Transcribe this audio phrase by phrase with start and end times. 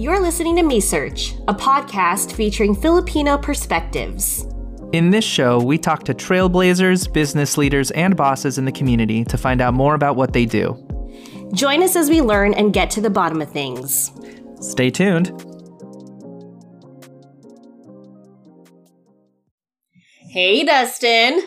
[0.00, 4.46] You're listening to Me Search, a podcast featuring Filipino perspectives.
[4.94, 9.36] In this show, we talk to trailblazers, business leaders, and bosses in the community to
[9.36, 10.74] find out more about what they do.
[11.52, 14.10] Join us as we learn and get to the bottom of things.
[14.62, 15.38] Stay tuned.
[20.30, 21.42] Hey, Dustin.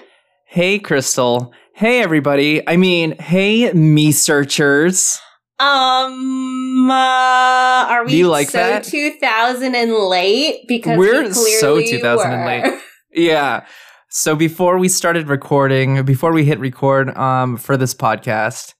[0.46, 1.52] Hey, Crystal.
[1.74, 2.62] Hey, everybody.
[2.70, 5.20] I mean, hey, me searchers.
[5.58, 6.52] Um,
[6.90, 8.84] uh, are we Do you like so that?
[8.84, 10.66] 2000 and late?
[10.68, 12.80] Because We're we so clearly 2000 and late.
[13.16, 13.66] Yeah.
[14.09, 18.73] So before we started recording, before we hit record um for this podcast,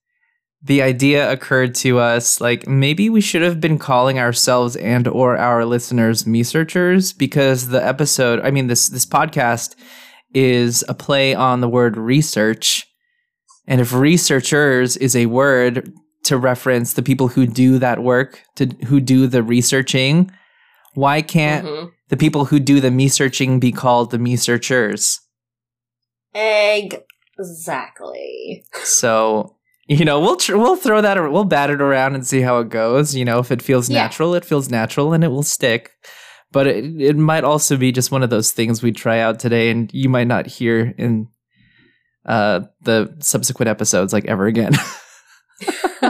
[0.64, 5.38] the idea occurred to us like maybe we should have been calling ourselves and or
[5.38, 9.76] our listeners me searchers because the episode, I mean this this podcast
[10.34, 12.88] is a play on the word research.
[13.68, 18.66] And if researchers is a word to reference the people who do that work, to
[18.88, 20.32] who do the researching,
[20.96, 21.92] why can't Mhm.
[22.10, 25.20] the people who do the me searching be called the me searchers.
[27.38, 28.64] Exactly.
[28.84, 29.56] So
[29.88, 32.70] you know we'll tr- we'll throw that we'll bat it around and see how it
[32.70, 33.16] goes.
[33.16, 34.04] You know if it feels Yeah.
[34.04, 35.92] natural, it feels natural and it will stick.
[36.52, 39.70] But it it might also be just one of those things we try out today,
[39.72, 41.28] and you might not hear in
[42.26, 44.74] uh the subsequent episodes like ever again.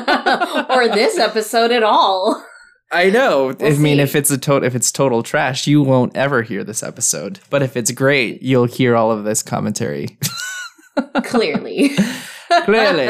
[0.70, 2.44] or this episode at all.
[2.92, 3.50] I know.
[3.50, 4.02] I We'll mean, see.
[4.02, 7.40] if it's a total, if it's total trash, you won't ever hear this episode.
[7.50, 10.18] But if it's great, you'll hear all of this commentary.
[11.23, 11.90] Clearly.
[12.66, 13.08] Clearly,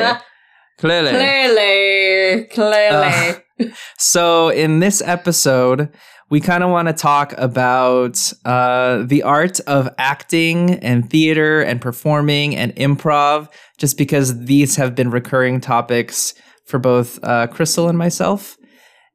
[0.79, 1.11] clearly.
[1.11, 2.45] Clearly.
[2.45, 3.35] Clearly.
[3.59, 3.65] Uh,
[3.97, 5.89] so, in this episode,
[6.29, 11.81] we kind of want to talk about uh, the art of acting and theater and
[11.81, 16.33] performing and improv, just because these have been recurring topics
[16.65, 18.57] for both uh, Crystal and myself.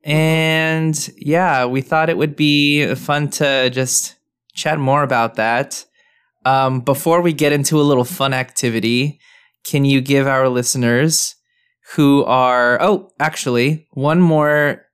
[0.05, 4.17] And yeah, we thought it would be fun to just
[4.55, 5.85] chat more about that.
[6.45, 9.21] Um, before we get into a little fun activity,
[9.65, 11.35] can you give our listeners
[11.95, 14.87] who are oh actually one more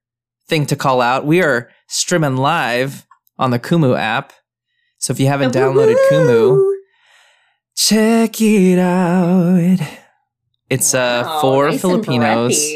[0.48, 3.06] thing to call out we are streaming live
[3.38, 4.32] on the kumu app.
[4.98, 6.72] So if you haven't downloaded kumu
[7.76, 9.78] check it out.
[10.70, 12.70] It's uh Wow, for nice filipinos.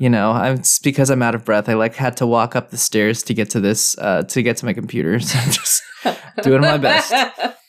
[0.00, 1.68] you know I'm, it's because i'm out of breath.
[1.68, 4.56] I like had to walk up the stairs to get to this uh to get
[4.58, 5.18] to my computer.
[5.28, 5.82] So i'm just
[6.42, 7.12] Doing my best.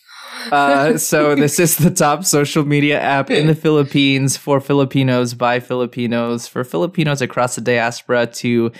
[0.51, 5.59] uh, so this is the top social media app in the Philippines for Filipinos by
[5.59, 8.71] Filipinos for Filipinos across the diaspora to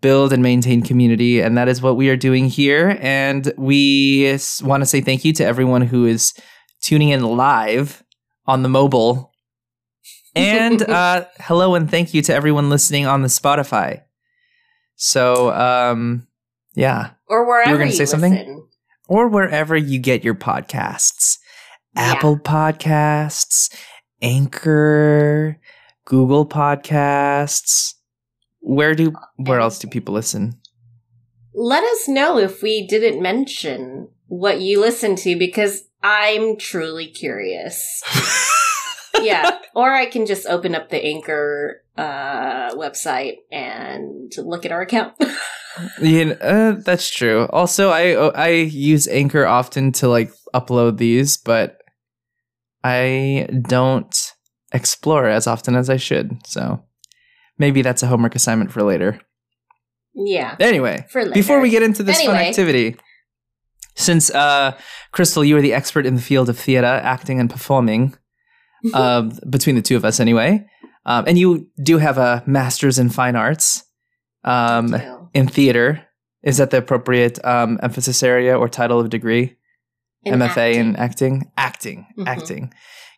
[0.00, 2.98] build and maintain community, and that is what we are doing here.
[3.00, 6.32] And we want to say thank you to everyone who is
[6.82, 8.02] tuning in live
[8.46, 9.32] on the mobile,
[10.34, 14.02] and uh, hello and thank you to everyone listening on the Spotify.
[14.96, 16.26] So, um,
[16.74, 18.32] yeah or wherever You were gonna you say something?
[18.34, 18.68] listen.
[19.08, 21.38] or wherever you get your podcasts.
[21.96, 22.02] Yeah.
[22.12, 23.74] Apple Podcasts,
[24.22, 25.58] Anchor,
[26.04, 27.94] Google Podcasts.
[28.60, 30.60] Where do where else do people listen?
[31.54, 38.02] Let us know if we didn't mention what you listen to because I'm truly curious.
[39.20, 39.58] yeah.
[39.74, 45.14] Or I can just open up the Anchor uh, website and look at our account.
[46.02, 47.46] Know, uh, that's true.
[47.50, 51.78] Also, I I use Anchor often to like upload these, but
[52.82, 54.32] I don't
[54.72, 56.44] explore as often as I should.
[56.44, 56.82] So
[57.60, 59.20] maybe that's a homework assignment for later.
[60.14, 60.56] yeah.
[60.58, 62.96] Anyway, before we get into this fun activity,
[63.94, 64.72] since uh,
[65.12, 68.16] Crystal, you are the expert in the field of theater, acting, and performing,
[68.94, 70.66] um, between the two of us anyway,
[71.04, 73.84] um, and you do have a master's in fine arts
[74.44, 74.96] um,
[75.34, 76.06] in theater.
[76.42, 79.56] Is that the appropriate um, emphasis area or title of degree?
[80.24, 81.50] In MFA in acting.
[81.56, 82.06] acting?
[82.06, 82.06] Acting.
[82.18, 82.26] Mhm.
[82.26, 82.74] Acting.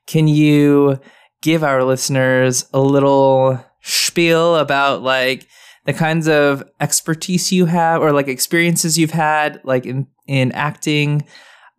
[0.06, 1.00] Can you
[1.42, 5.46] give our listeners a little spiel about like
[5.84, 11.26] the kinds of expertise you have or like experiences you've had like in in acting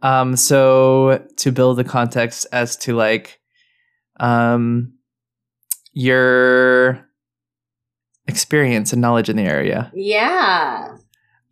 [0.02, 3.40] um so to build the context as to like
[4.20, 4.94] um
[5.94, 7.08] your
[8.28, 9.92] experience and knowledge in the area.
[9.94, 10.98] Yeah.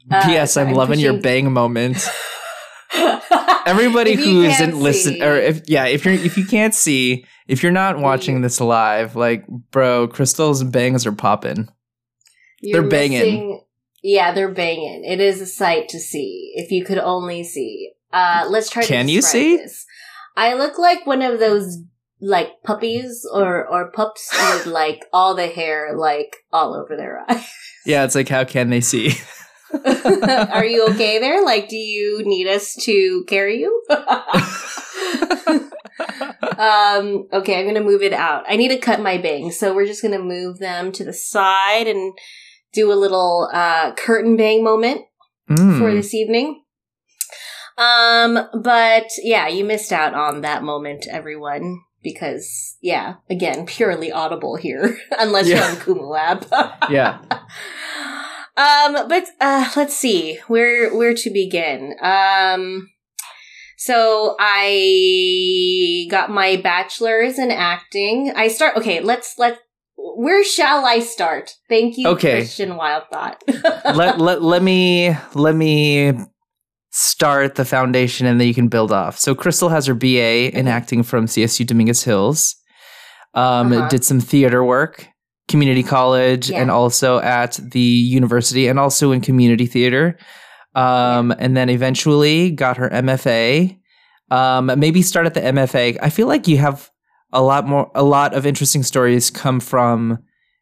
[0.09, 0.57] Uh, P.S.
[0.57, 1.98] I'm loving your bang moment.
[3.66, 7.72] Everybody who isn't listen or if yeah, if you're if you can't see, if you're
[7.72, 11.70] not watching this live, like bro, Crystal's bangs are popping.
[12.62, 13.20] They're banging.
[13.20, 13.62] missing-
[14.04, 15.04] Yeah, they're banging.
[15.06, 16.54] It is a sight to see.
[16.56, 17.92] If you could only see.
[18.14, 18.82] Uh, let's try.
[18.84, 19.58] to Can you see?
[19.58, 19.86] This.
[20.36, 21.78] I look like one of those
[22.20, 27.48] like puppies or or pups with like all the hair like all over their eyes.
[27.86, 29.14] Yeah, it's like how can they see?
[30.52, 31.44] Are you okay there?
[31.44, 33.84] Like, do you need us to carry you?
[36.58, 38.44] um, okay, I'm gonna move it out.
[38.48, 41.88] I need to cut my bangs, so we're just gonna move them to the side
[41.88, 42.14] and
[42.74, 45.02] do a little uh, curtain bang moment
[45.50, 45.80] Mm.
[45.80, 46.64] for this evening.
[47.78, 54.56] Um, but yeah, you missed out on that moment, everyone, because yeah, again, purely audible
[54.56, 55.56] here, unless Yeah.
[55.58, 56.46] you're on Kumu Lab.
[56.90, 57.18] yeah.
[58.57, 61.95] Um, but uh, let's see where where to begin.
[62.01, 62.89] Um,
[63.77, 68.31] so I got my bachelor's in acting.
[68.36, 68.77] I start.
[68.77, 69.59] Okay, let's let.
[69.98, 71.56] Where shall I start?
[71.69, 72.39] Thank you, Okay.
[72.39, 73.42] Christian Wild Thought.
[73.95, 76.13] let, let let me let me
[76.89, 79.18] start the foundation and then you can build off.
[79.18, 82.56] So Crystal has her BA in acting from CSU Dominguez Hills.
[83.33, 83.88] Um, Uh-huh.
[83.88, 85.07] did some theater work,
[85.51, 86.62] community college, Yeah.
[86.62, 90.18] and also at the university, and also in community theater.
[90.74, 93.77] Um, and then eventually got her MFA.
[94.31, 95.98] Um, maybe start at the MFA.
[96.01, 96.89] I feel like you have
[97.33, 100.19] a lot more, a lot of interesting stories come from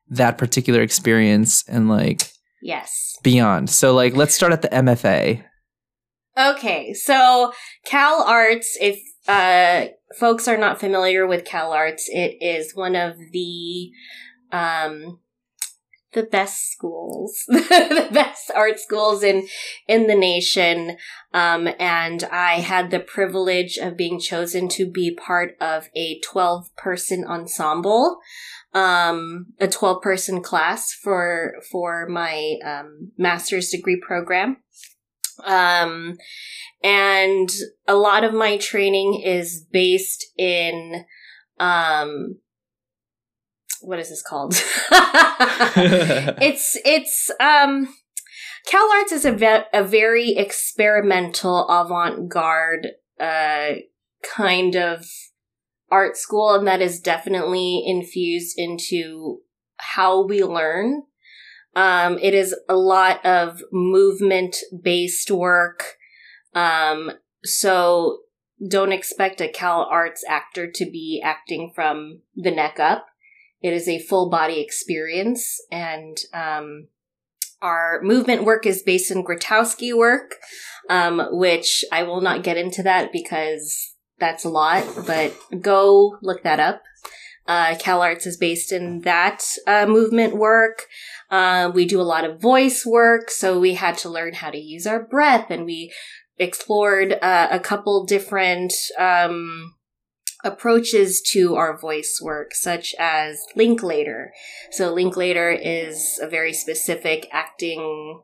[0.10, 2.32] that particular experience and like
[2.62, 3.18] yes.
[3.22, 3.70] beyond.
[3.70, 5.44] So like let's start at the MFA.
[6.38, 7.52] Okay, so
[7.86, 13.16] Cal Arts, if uh, folks are not familiar with Cal Arts, it is one of
[13.32, 13.92] the
[14.52, 15.20] um,
[16.14, 19.48] the best schools, the best art schools in
[19.88, 20.98] in the nation.
[21.34, 26.76] Um, and I had the privilege of being chosen to be part of a twelve
[26.76, 28.20] person ensemble,
[28.74, 34.58] um, a twelve person class for for my um, master's degree program.
[35.46, 36.18] Um,
[36.84, 37.50] and
[37.88, 41.06] a lot of my training is based in,
[41.60, 42.38] um,
[43.82, 44.54] what is this called?
[46.42, 47.94] it's, it's, um,
[48.66, 52.88] Cal Arts is a, ve- a very experimental avant-garde,
[53.20, 53.70] uh,
[54.24, 55.06] kind of
[55.92, 59.40] art school, and that is definitely infused into
[59.78, 61.04] how we learn.
[61.76, 65.96] Um, it is a lot of movement based work.
[66.54, 67.12] Um,
[67.44, 68.20] so
[68.68, 73.06] don't expect a Cal Arts actor to be acting from the neck up.
[73.62, 76.88] It is a full body experience and, um,
[77.62, 80.36] our movement work is based in Grotowski work,
[80.90, 86.44] um, which I will not get into that because that's a lot, but go look
[86.44, 86.84] that up.
[87.48, 90.86] Uh, Cal Arts is based in that uh, movement work.
[91.32, 94.58] Uh, we do a lot of voice work, so we had to learn how to
[94.58, 95.92] use our breath, and we
[96.38, 99.74] explored uh, a couple different um,
[100.44, 104.32] approaches to our voice work, such as Linklater.
[104.72, 108.22] So Linklater is a very specific acting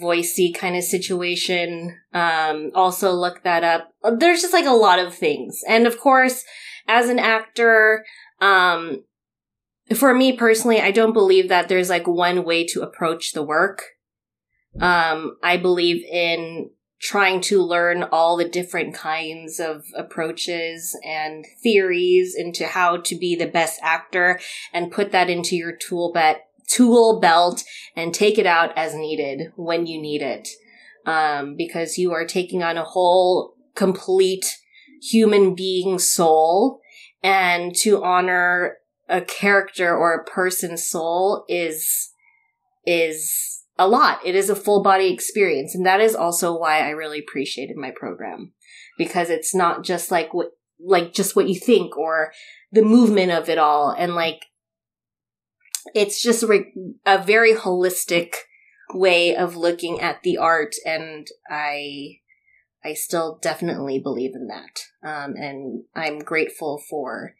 [0.00, 1.98] voicey kind of situation.
[2.12, 3.92] Um, also look that up.
[4.18, 5.62] There's just like a lot of things.
[5.66, 6.44] And of course,
[6.86, 8.04] as an actor,
[8.40, 9.04] um,
[9.94, 13.82] for me personally, I don't believe that there's like one way to approach the work.
[14.80, 22.34] Um, I believe in trying to learn all the different kinds of approaches and theories
[22.36, 24.40] into how to be the best actor
[24.72, 27.64] and put that into your tool bet tool belt
[27.96, 30.48] and take it out as needed when you need it.
[31.06, 34.58] Um, because you are taking on a whole complete
[35.00, 36.80] human being soul
[37.22, 38.76] and to honor
[39.08, 42.10] a character or a person's soul is
[42.84, 44.20] is a lot.
[44.24, 47.92] It is a full body experience, and that is also why I really appreciated my
[47.94, 48.52] program
[48.96, 52.32] because it's not just like what like just what you think or
[52.72, 54.46] the movement of it all, and like
[55.94, 56.72] it's just re-
[57.06, 58.34] a very holistic
[58.92, 62.18] way of looking at the art, and I
[62.84, 67.34] I still definitely believe in that, um, and I'm grateful for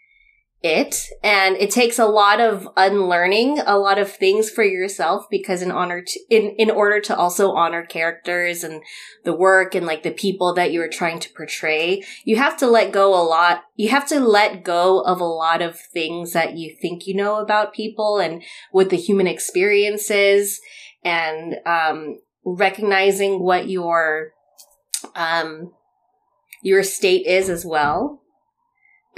[0.63, 5.63] it and it takes a lot of unlearning a lot of things for yourself because
[5.63, 8.83] in honor to in in order to also honor characters and
[9.25, 12.67] the work and like the people that you are trying to portray you have to
[12.67, 16.57] let go a lot you have to let go of a lot of things that
[16.57, 20.61] you think you know about people and what the human experience is
[21.05, 24.33] and um recognizing what your
[25.15, 25.73] um
[26.63, 28.21] your state is as well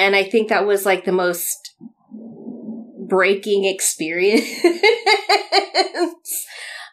[0.00, 1.74] and I think that was like the most
[3.06, 4.48] breaking experience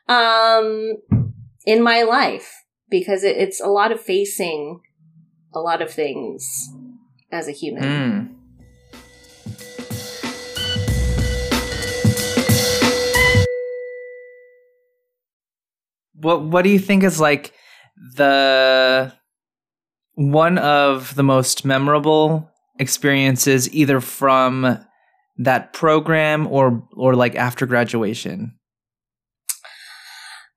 [0.10, 0.96] um,
[1.66, 2.52] in my life
[2.90, 4.82] because it, it's a lot of facing
[5.56, 6.46] a lot of things
[7.32, 7.84] as a human.
[7.84, 8.34] Mm.
[16.14, 17.54] What what do you think is like
[18.16, 19.14] the
[20.16, 24.80] one of the most memorable experiences either from
[25.38, 28.58] that program or or like after graduation?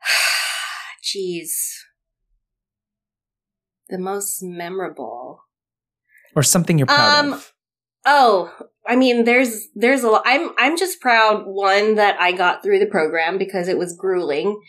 [1.05, 1.51] Jeez.
[3.89, 5.41] The most memorable.
[6.37, 7.53] Or something you're proud Um, of.
[8.07, 8.53] Oh,
[8.87, 10.23] I mean, there's there's a lot.
[10.25, 14.61] I'm I'm just proud one that I got through the program because it was grueling.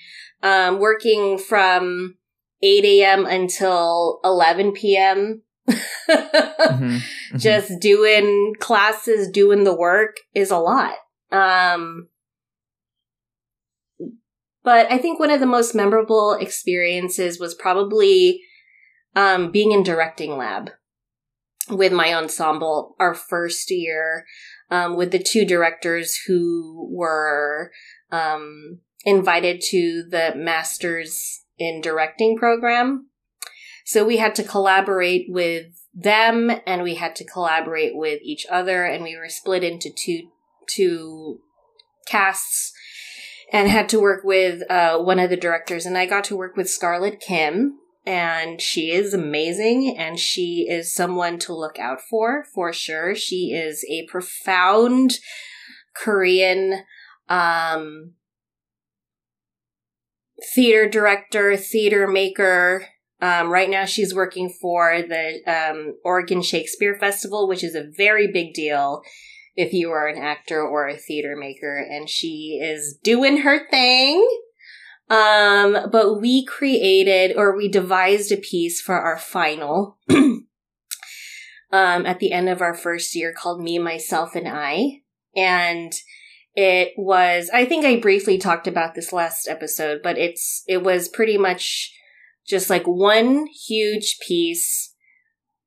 [0.44, 2.16] Um, working from
[2.64, 3.26] 8 a.m.
[3.28, 5.44] until 11 p.m.
[5.70, 5.80] Mhm,
[7.32, 7.40] mhm.
[7.40, 10.96] just doing classes, doing the work is a lot.
[11.32, 12.08] Um,
[14.64, 18.42] but I think one of the most memorable experiences was probably
[19.16, 20.72] um, being in directing lab
[21.70, 24.26] with my ensemble our first year
[24.70, 27.72] um, with the two directors who were
[28.12, 33.08] um, invited to the masters in directing program
[33.86, 38.86] so we had to collaborate with them and we had to collaborate with each other
[38.86, 40.30] and we were split into two
[40.68, 41.40] two
[42.08, 42.74] casts
[43.52, 46.56] and had to work with uh, one of the directors and i got to work
[46.56, 52.44] with scarlett kim and she is amazing and she is someone to look out for
[52.44, 53.14] for sure.
[53.16, 55.20] She is a profound
[55.94, 56.84] korean
[57.28, 58.14] um
[60.56, 62.88] theater director theater maker
[63.22, 68.32] um, right now, she's working for the um, Oregon Shakespeare Festival, which is a very
[68.32, 69.04] big deal
[69.56, 74.28] if you are an actor or a theater maker, and she is doing her thing.
[75.10, 80.46] Um, but we created or we devised a piece for our final um,
[81.72, 85.02] at the end of our first year called Me, Myself, and I.
[85.36, 85.94] And
[86.56, 91.08] it was, I think I briefly talked about this last episode, but it's, it was
[91.08, 91.94] pretty much
[92.52, 94.94] just like one huge piece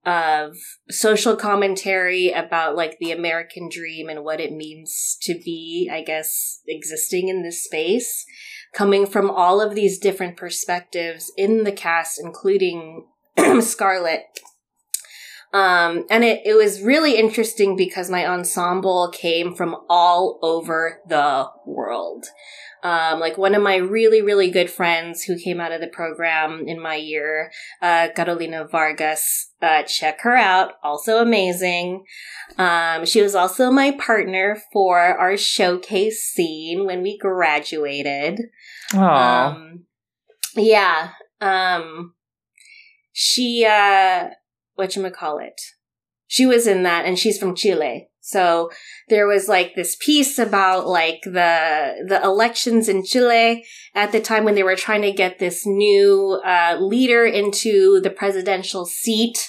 [0.07, 0.55] of
[0.91, 6.61] social commentary about like the American dream and what it means to be, I guess,
[6.69, 8.26] existing in this space,
[8.75, 13.07] coming from all of these different perspectives in the cast, including
[13.61, 14.41] Scarlett.
[15.54, 21.49] Um, and it, it was really interesting because my ensemble came from all over the
[21.64, 22.26] world.
[22.82, 26.64] Um, like one of my really, really good friends who came out of the program
[26.66, 30.73] in my year, uh, Carolina Vargas, uh, check her out.
[30.82, 32.04] Also amazing.
[32.58, 38.40] Um, she was also my partner for our showcase scene when we graduated.
[38.92, 39.52] Aw.
[39.52, 39.84] Um,
[40.56, 41.11] yeah.
[41.40, 42.14] Um,
[43.12, 44.30] she, uh,
[44.78, 45.61] whatchamacallit?
[46.26, 48.09] She was in that and she's from Chile.
[48.21, 48.71] So
[49.11, 54.45] there was like this piece about like the, the elections in Chile at the time
[54.45, 59.47] when they were trying to get this new, uh, leader into the presidential seat.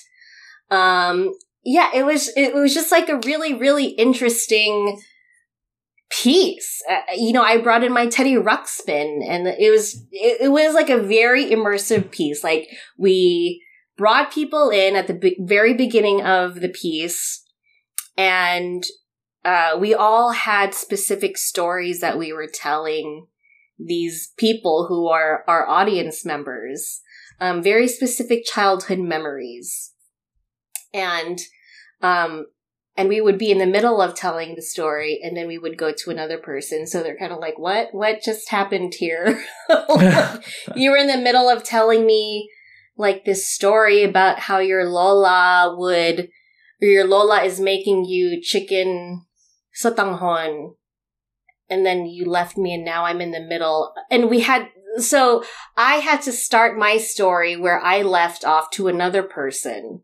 [0.69, 5.01] Um, yeah, it was, it was just like a really, really interesting
[6.11, 6.81] piece.
[6.89, 10.75] Uh, you know, I brought in my Teddy Ruxpin and it was, it, it was
[10.75, 12.43] like a very immersive piece.
[12.43, 12.67] Like
[12.97, 13.64] we
[13.97, 17.43] brought people in at the be- very beginning of the piece
[18.17, 18.85] and
[19.45, 23.27] uh, we all had specific stories that we were telling
[23.77, 27.01] these people who are our audience members,
[27.39, 29.93] um, very specific childhood memories.
[30.93, 31.39] And,
[32.01, 32.47] um,
[32.97, 35.77] and we would be in the middle of telling the story and then we would
[35.77, 36.87] go to another person.
[36.87, 39.43] So they're kind of like, what, what just happened here?
[40.75, 42.49] you were in the middle of telling me
[42.97, 46.29] like this story about how your Lola would,
[46.81, 49.25] or your Lola is making you chicken
[49.81, 50.75] sotanghon.
[51.69, 53.93] And then you left me and now I'm in the middle.
[54.11, 55.43] And we had, so
[55.75, 60.01] I had to start my story where I left off to another person.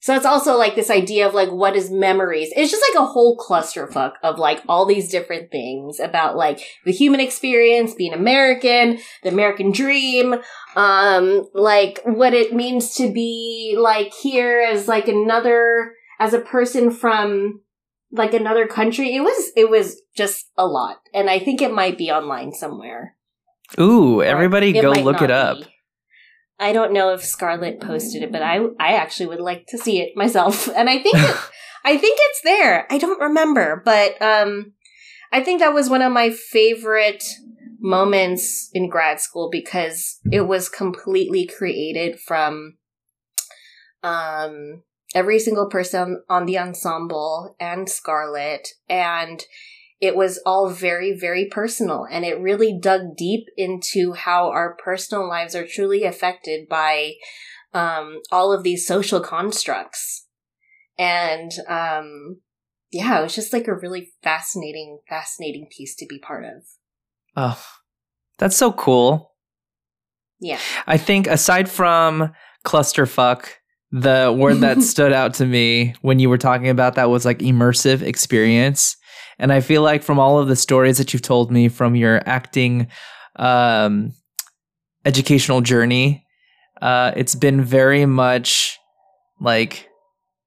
[0.00, 2.52] So it's also like this idea of like what is memories.
[2.54, 6.92] It's just like a whole clusterfuck of like all these different things about like the
[6.92, 10.36] human experience, being American, the American dream,
[10.76, 16.90] um, like what it means to be like here as like another as a person
[16.92, 17.62] from
[18.12, 19.16] like another country.
[19.16, 20.98] It was it was just a lot.
[21.12, 23.16] And I think it might be online somewhere.
[23.78, 25.58] Ooh, everybody go look it up.
[25.58, 25.66] be.
[26.58, 30.00] I don't know if Scarlett posted it, but I I actually would like to see
[30.00, 30.68] it myself.
[30.76, 31.36] And I think it,
[31.84, 32.86] I think it's there.
[32.90, 34.72] I don't remember, but um
[35.32, 37.24] I think that was one of my favorite
[37.80, 42.76] moments in grad school because it was completely created from
[44.02, 44.82] um
[45.14, 49.44] every single person on the ensemble and Scarlett and
[50.00, 55.28] it was all very, very personal and it really dug deep into how our personal
[55.28, 57.14] lives are truly affected by
[57.74, 60.26] um, all of these social constructs.
[60.98, 62.40] And um,
[62.90, 66.62] yeah, it was just like a really fascinating, fascinating piece to be part of.
[67.36, 67.62] Oh,
[68.38, 69.34] that's so cool.
[70.40, 70.60] Yeah.
[70.86, 72.32] I think aside from
[72.64, 73.46] clusterfuck,
[73.90, 77.40] the word that stood out to me when you were talking about that was like
[77.40, 78.96] immersive experience.
[79.38, 82.20] And I feel like from all of the stories that you've told me from your
[82.26, 82.88] acting
[83.36, 84.12] um,
[85.04, 86.24] educational journey,
[86.82, 88.78] uh, it's been very much
[89.40, 89.88] like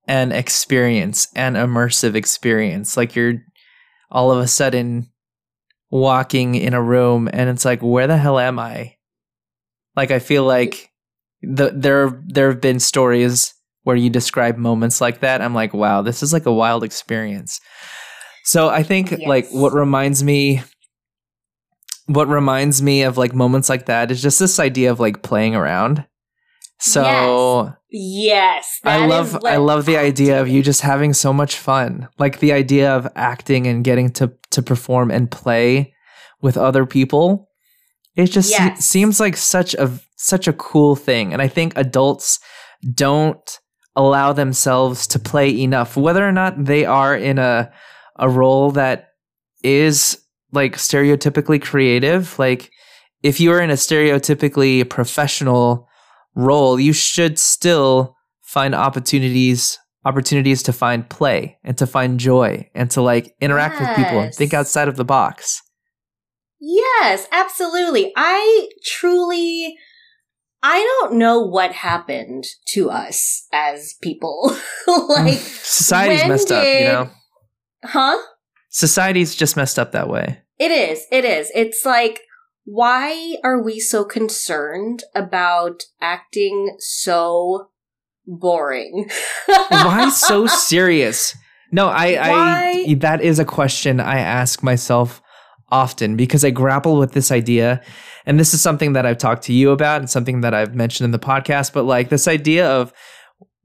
[0.07, 2.97] an experience, an immersive experience.
[2.97, 3.35] Like you're
[4.09, 5.09] all of a sudden
[5.89, 8.95] walking in a room and it's like, where the hell am I?
[9.95, 10.89] Like I feel like
[11.41, 15.41] the there there have been stories where you describe moments like that.
[15.41, 17.59] I'm like, wow, this is like a wild experience.
[18.43, 19.21] So I think yes.
[19.27, 20.61] like what reminds me
[22.07, 25.55] what reminds me of like moments like that is just this idea of like playing
[25.55, 26.05] around.
[26.79, 31.57] So yes, yes I love I love the idea of you just having so much
[31.57, 32.09] fun.
[32.17, 35.93] Like the idea of acting and getting to to perform and play
[36.41, 37.49] with other people.
[38.15, 38.79] It just yes.
[38.79, 42.39] se- seems like such a such a cool thing and I think adults
[42.93, 43.59] don't
[43.95, 47.71] allow themselves to play enough whether or not they are in a
[48.17, 49.09] a role that
[49.63, 52.71] is like stereotypically creative like
[53.23, 55.87] if you are in a stereotypically professional
[56.35, 62.89] role, you should still find opportunities opportunities to find play and to find joy and
[62.89, 63.87] to like interact yes.
[63.87, 65.61] with people and think outside of the box.
[66.59, 68.11] Yes, absolutely.
[68.15, 69.77] I truly
[70.63, 74.55] I don't know what happened to us as people.
[74.87, 77.20] like society's messed did, up, you know.
[77.83, 78.17] Huh?
[78.69, 80.41] Society's just messed up that way.
[80.59, 81.05] It is.
[81.11, 81.51] It is.
[81.55, 82.21] It's like
[82.65, 87.69] why are we so concerned about acting so
[88.25, 89.09] boring?
[89.45, 91.35] why so serious?
[91.71, 95.21] No, I, I, that is a question I ask myself
[95.69, 97.81] often because I grapple with this idea.
[98.25, 101.05] And this is something that I've talked to you about and something that I've mentioned
[101.05, 102.93] in the podcast, but like this idea of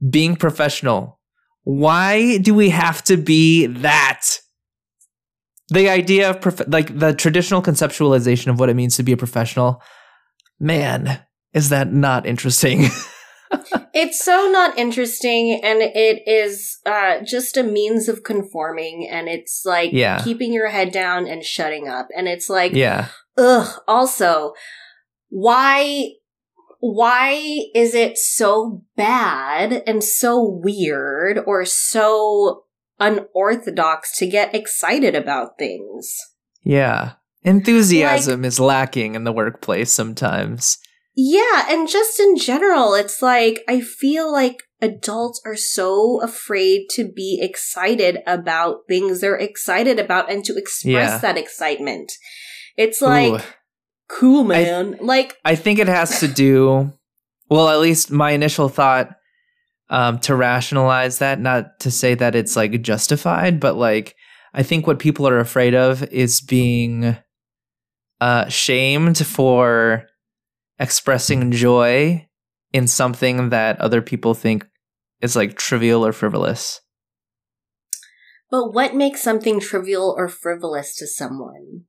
[0.08, 1.20] being professional.
[1.66, 4.40] Why do we have to be that?
[5.68, 9.16] the idea of prof- like the traditional conceptualization of what it means to be a
[9.16, 9.82] professional
[10.60, 11.20] man
[11.52, 12.84] is that not interesting
[13.94, 19.62] it's so not interesting and it is uh, just a means of conforming and it's
[19.64, 20.22] like yeah.
[20.22, 24.52] keeping your head down and shutting up and it's like yeah ugh also
[25.28, 26.10] why
[26.94, 27.40] why
[27.74, 32.64] is it so bad and so weird or so
[32.98, 36.16] unorthodox to get excited about things.
[36.62, 37.12] Yeah.
[37.42, 40.78] Enthusiasm like, is lacking in the workplace sometimes.
[41.14, 47.10] Yeah, and just in general, it's like I feel like adults are so afraid to
[47.10, 51.18] be excited about things they're excited about and to express yeah.
[51.18, 52.12] that excitement.
[52.76, 53.44] It's like Ooh.
[54.08, 54.96] Cool man.
[55.00, 56.92] I, like I think it has to do
[57.48, 59.10] well, at least my initial thought
[59.88, 64.16] um, to rationalize that, not to say that it's like justified, but like
[64.52, 67.16] I think what people are afraid of is being
[68.20, 70.06] uh, shamed for
[70.78, 72.26] expressing joy
[72.72, 74.66] in something that other people think
[75.20, 76.80] is like trivial or frivolous.
[78.50, 81.84] But what makes something trivial or frivolous to someone?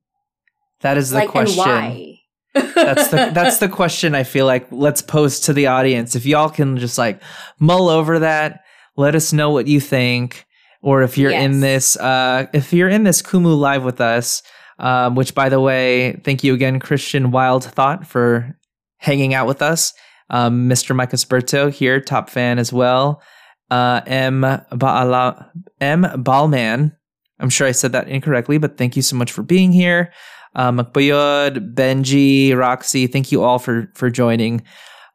[0.80, 1.58] That is the like, question.
[1.58, 2.18] why?
[2.54, 6.14] that's the that's the question I feel like let's pose to the audience.
[6.14, 7.22] If y'all can just like
[7.58, 8.64] mull over that,
[8.96, 10.44] let us know what you think.
[10.80, 11.44] Or if you're yes.
[11.44, 14.42] in this uh if you're in this Kumu live with us,
[14.78, 18.56] um, which by the way, thank you again, Christian Wild Thought, for
[18.98, 19.92] hanging out with us.
[20.30, 20.94] Um, Mr.
[20.94, 23.22] Mike Esperto here, top fan as well.
[23.70, 24.42] Uh, M.
[24.42, 26.02] Baala, M.
[26.02, 26.94] Balman.
[27.40, 30.12] I'm sure I said that incorrectly, but thank you so much for being here
[30.58, 33.06] uh, Benji, Roxy.
[33.06, 34.62] Thank you all for for joining.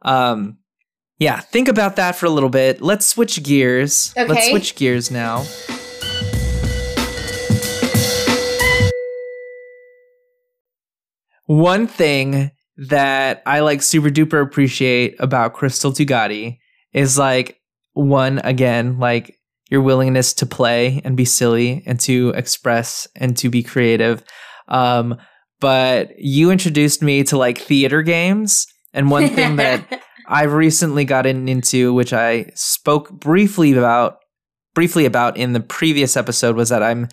[0.04, 0.58] Um,
[1.20, 2.82] yeah, think about that for a little bit.
[2.82, 4.14] Let's switch gears.
[4.18, 4.28] Okay.
[4.28, 5.46] Let's switch gears now.
[11.46, 16.58] One thing that I like super duper appreciate about Crystal Tugati
[16.94, 17.60] is like
[17.94, 19.38] one again like
[19.70, 24.24] your willingness to play and be silly and to express and to be creative.
[24.68, 25.18] Um,
[25.64, 28.68] but you introduced me to like theater games.
[28.94, 34.18] And one thing that I've recently gotten into, which I spoke briefly about,
[34.76, 37.08] briefly about in the previous episode, was that I'm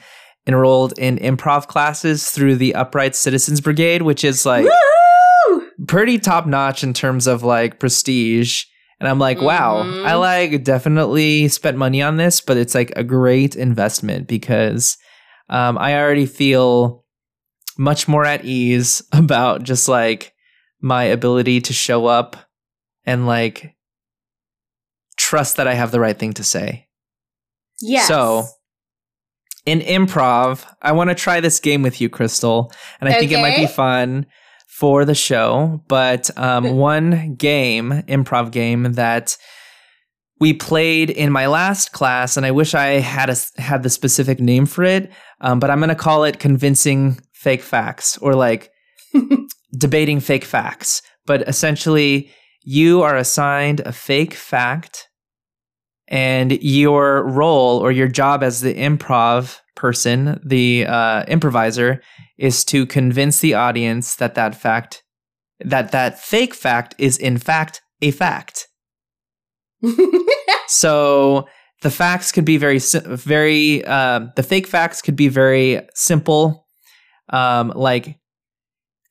[0.49, 5.63] enrolled in improv classes through the Upright Citizens Brigade, which is like Woo!
[5.87, 8.65] pretty top notch in terms of like prestige.
[8.99, 10.05] And I'm like, wow, Mhm.
[10.07, 14.99] I like definitely spent money on this, but it's like a great investment because
[15.49, 17.05] um, I already feel
[17.81, 20.35] much more at ease about just like
[20.81, 22.37] my ability to show up
[23.05, 23.75] and like
[25.16, 26.87] trust that I have the right thing to say.
[27.81, 28.07] Yes.
[28.07, 28.45] So,
[29.64, 33.40] in improv, I want to try this game with you, Crystal, and I think it
[33.40, 34.27] might be fun
[34.69, 35.83] for the show.
[35.88, 39.38] But um, one game, improv game that
[40.38, 44.40] we played in my last class, and I wish I had a had the specific
[44.40, 48.70] name for it, um, but I'm going to call it convincing fake facts or like
[49.79, 51.00] debating fake facts.
[51.26, 52.31] But essentially,
[52.62, 55.09] you are assigned a fake fact
[56.09, 62.03] and your role or your job as the improv person, the uh, improviser,
[62.37, 65.03] is to convince the audience that that fact,
[65.61, 68.68] that that fake fact is in fact a fact.
[70.70, 71.48] So
[71.83, 73.85] the facts could be very, very.
[73.85, 76.60] Uh, the fake facts could be very simple,
[77.31, 78.19] um, like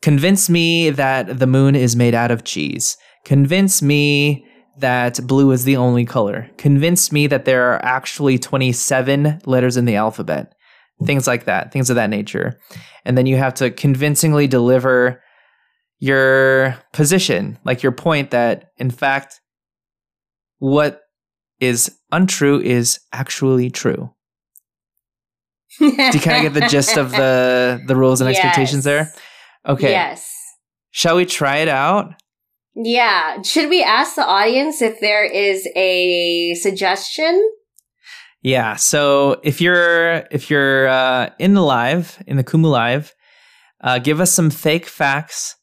[0.02, 2.98] convince me that the moon is made out of cheese.
[3.26, 4.46] Convince me
[4.78, 6.50] that blue is the only color.
[6.58, 10.54] Convince me that there are actually 27 letters in the alphabet.
[11.06, 12.60] Things like that, things of that nature.
[13.06, 15.22] And then you have to convincingly deliver
[16.00, 19.40] your position, like your point that, in fact,
[20.60, 21.02] what
[21.60, 24.14] is untrue is actually true.
[25.78, 29.14] Do you kind of get the gist of the the rules and expectations there?
[29.68, 29.92] Okay.
[29.92, 30.34] Yes.
[30.92, 32.14] Shall we try it out?
[32.76, 33.42] Yeah.
[33.42, 37.50] Should we ask the audience if there is a suggestion?
[38.42, 38.76] Yeah.
[38.76, 43.14] So if you're if you're uh, in the live in the Kumu live,
[43.82, 45.56] uh, give us some fake facts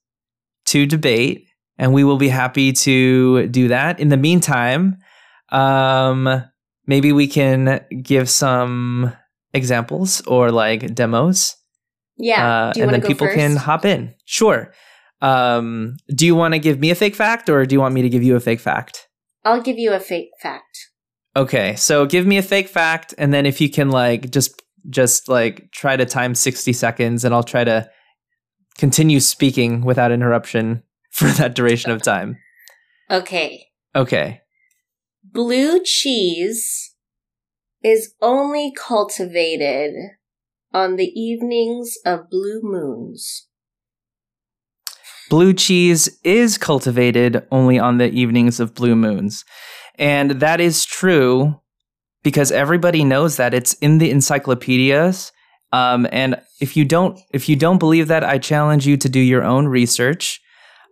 [0.67, 1.47] to debate,
[1.79, 3.99] and we will be happy to do that.
[3.99, 4.99] In the meantime,
[5.51, 6.45] um,
[6.87, 9.13] maybe we can give some
[9.57, 11.57] examples or like demos,
[12.19, 12.47] Yeah.
[12.47, 13.37] uh, and then people first?
[13.37, 14.15] can hop in.
[14.25, 14.73] Sure.
[15.23, 18.03] Um, do you want to give me a fake fact, or do you want me
[18.03, 19.09] to give you a fake fact?
[19.45, 20.77] I'll give you a fake fact.
[21.35, 25.29] Okay, so give me a fake fact, and then if you can like just just
[25.29, 27.89] like try to time sixty seconds, and I'll try to
[28.79, 32.37] continue speaking without interruption for that duration of time.
[33.09, 33.65] Okay.
[33.95, 34.41] Okay.
[35.23, 36.86] Blue cheese
[37.83, 39.95] is only cultivated
[40.73, 43.47] on the evenings of blue moons.
[45.29, 49.45] Blue cheese is cultivated only on the evenings of blue moons.
[49.99, 51.61] And that is true
[52.23, 55.33] because everybody knows that it's in the encyclopedias.
[55.73, 59.21] Um, and if you don't if you don't believe that, I challenge you to do
[59.21, 60.41] your own research.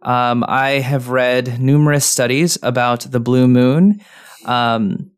[0.03, 4.01] Um, I have read numerous studies about the blue moon,
[4.45, 5.11] um,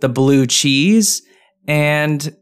[0.00, 1.22] the blue cheese,
[1.66, 2.34] and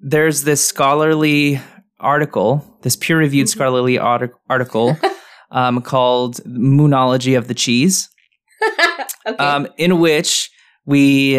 [0.00, 1.60] there's this scholarly
[2.00, 3.50] article, this peer-reviewed Mhm.
[3.50, 4.96] scholarly artic- article
[5.50, 8.08] um, called "Moonology of the Cheese."
[9.26, 9.36] okay.
[9.38, 10.50] um, in which
[10.86, 11.36] we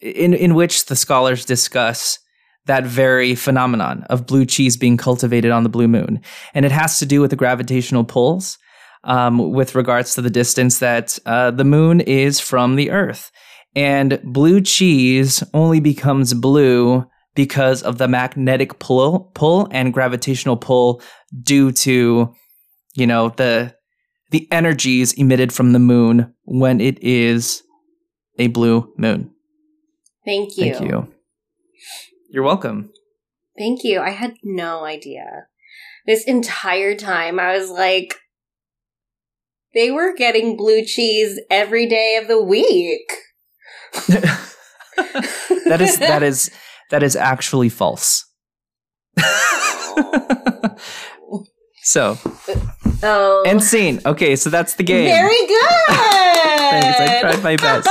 [0.00, 2.18] in in which the scholars discuss
[2.66, 6.20] that very phenomenon of blue cheese being cultivated on the blue moon,
[6.54, 8.58] and it has to do with the gravitational pulls
[9.04, 13.30] um, with regards to the distance that uh, the moon is from the Earth,
[13.76, 21.02] and blue cheese only becomes blue because of the magnetic pull pull and gravitational pull
[21.42, 22.32] due to
[22.94, 23.74] you know the
[24.30, 27.62] the energies emitted from the moon when it is
[28.38, 29.30] a blue moon.
[30.24, 30.74] Thank you.
[30.74, 31.08] Thank you.
[32.30, 32.90] You're welcome.
[33.56, 34.00] Thank you.
[34.00, 35.46] I had no idea.
[36.06, 38.16] This entire time, I was like,
[39.72, 43.12] they were getting blue cheese every day of the week.
[45.66, 46.50] that is that is
[46.90, 48.24] that is actually false.
[51.82, 52.18] so,
[53.02, 54.00] Oh, end scene.
[54.06, 55.06] Okay, so that's the game.
[55.06, 55.96] very good.
[55.96, 57.86] Thanks, I tried my best.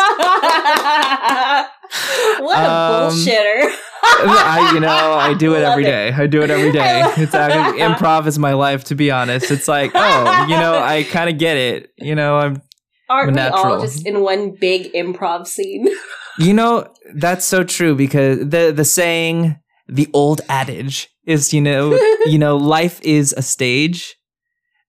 [2.42, 3.72] what a Um, bullshitter!
[4.06, 5.88] I, you know, I do it Love every it.
[5.88, 6.12] day.
[6.12, 7.04] I do it every day.
[7.18, 8.84] It's actually improv is my life.
[8.86, 11.92] To be honest, it's like, oh, you know, I kind of get it.
[11.98, 12.62] You know, I'm
[13.10, 15.88] Aren't we all just in one big improv scene?
[16.40, 19.56] You know, that's so true because the the saying,
[19.88, 21.94] the old adage is, you know,
[22.26, 24.16] you know, life is a stage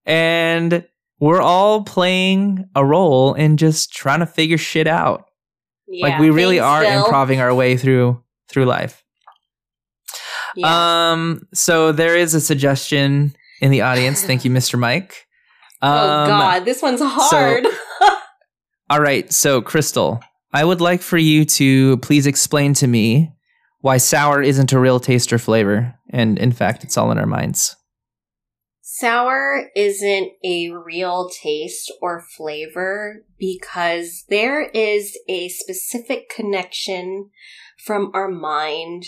[0.07, 0.87] and
[1.20, 5.27] we're all playing a role in just trying to figure shit out.
[6.00, 7.05] like we really are Phil.
[7.05, 9.05] improving our way through through life.
[10.57, 11.11] Yeah.
[11.12, 14.22] Um, so there is a suggestion in the audience.
[14.22, 14.79] Thank you, Mr.
[14.79, 15.27] Mike.
[15.83, 17.66] oh Um, God, this one's hard.
[18.94, 23.33] All right, so Crystal, I would like for you to please explain to me
[23.80, 27.26] why sour isn't a real taste or flavor, and in fact, it's all in our
[27.26, 27.74] minds.
[28.83, 37.30] Sour isn't a real taste or flavor because there is a specific connection
[37.85, 39.07] from our mind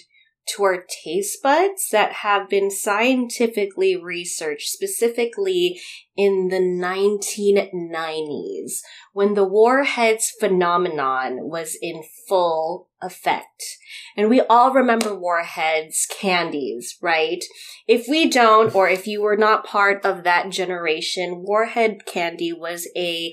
[0.48, 5.80] to our taste buds that have been scientifically researched specifically
[6.16, 8.80] in the 1990s
[9.12, 13.78] when the warheads phenomenon was in full effect.
[14.16, 17.44] And we all remember warheads candies, right?
[17.86, 22.88] If we don't, or if you were not part of that generation, warhead candy was
[22.96, 23.32] a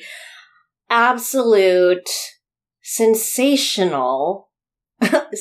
[0.90, 2.10] absolute
[2.82, 4.50] sensational,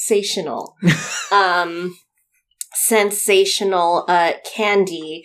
[0.00, 0.76] sensational,
[1.32, 1.96] um,
[2.72, 5.24] sensational, uh, candy,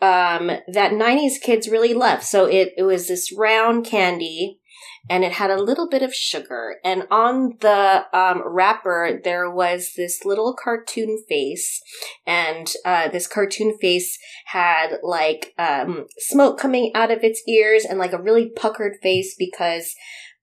[0.00, 2.22] um, that 90s kids really loved.
[2.22, 4.60] So it, it was this round candy
[5.08, 6.76] and it had a little bit of sugar.
[6.82, 11.80] And on the um, wrapper, there was this little cartoon face,
[12.26, 17.98] and uh, this cartoon face had like um, smoke coming out of its ears and
[17.98, 19.94] like a really puckered face because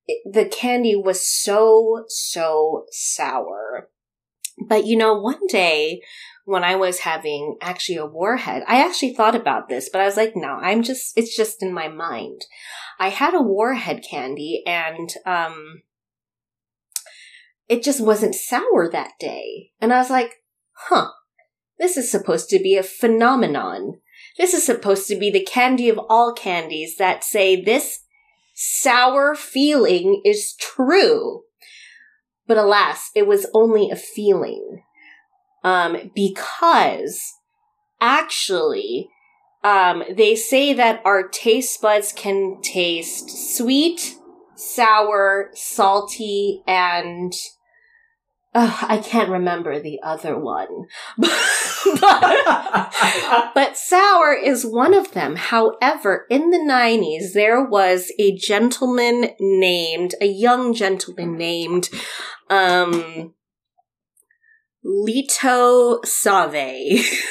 [0.07, 3.89] it, the candy was so so sour.
[4.67, 6.01] But you know, one day
[6.45, 10.17] when I was having actually a warhead, I actually thought about this, but I was
[10.17, 12.41] like, no, I'm just, it's just in my mind.
[12.99, 15.83] I had a warhead candy and, um,
[17.69, 19.71] it just wasn't sour that day.
[19.79, 21.11] And I was like, huh,
[21.79, 24.01] this is supposed to be a phenomenon.
[24.37, 27.99] This is supposed to be the candy of all candies that say this
[28.63, 31.41] sour feeling is true.
[32.47, 34.83] But alas, it was only a feeling.
[35.63, 37.19] Um, because
[37.99, 39.09] actually,
[39.63, 44.15] um, they say that our taste buds can taste sweet,
[44.55, 47.33] sour, salty, and
[48.53, 50.87] Ugh, I can't remember the other one.
[51.17, 51.31] but,
[53.55, 55.37] but sour is one of them.
[55.37, 61.89] However, in the 90s, there was a gentleman named, a young gentleman named,
[62.49, 63.33] um,
[64.85, 67.23] Lito Save.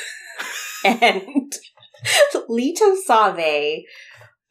[0.86, 1.52] and
[2.48, 3.82] Lito Save,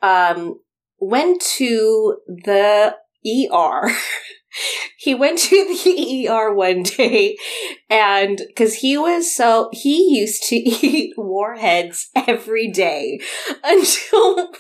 [0.04, 0.60] um,
[1.00, 3.92] went to the ER.
[4.98, 7.38] he went to the ER one day
[7.90, 13.20] and because he was so he used to eat warheads every day
[13.64, 14.52] until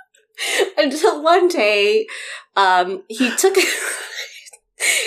[0.78, 2.06] until one day
[2.56, 3.56] um he took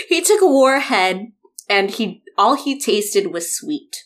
[0.07, 1.27] he took a warhead
[1.69, 4.05] and he all he tasted was sweet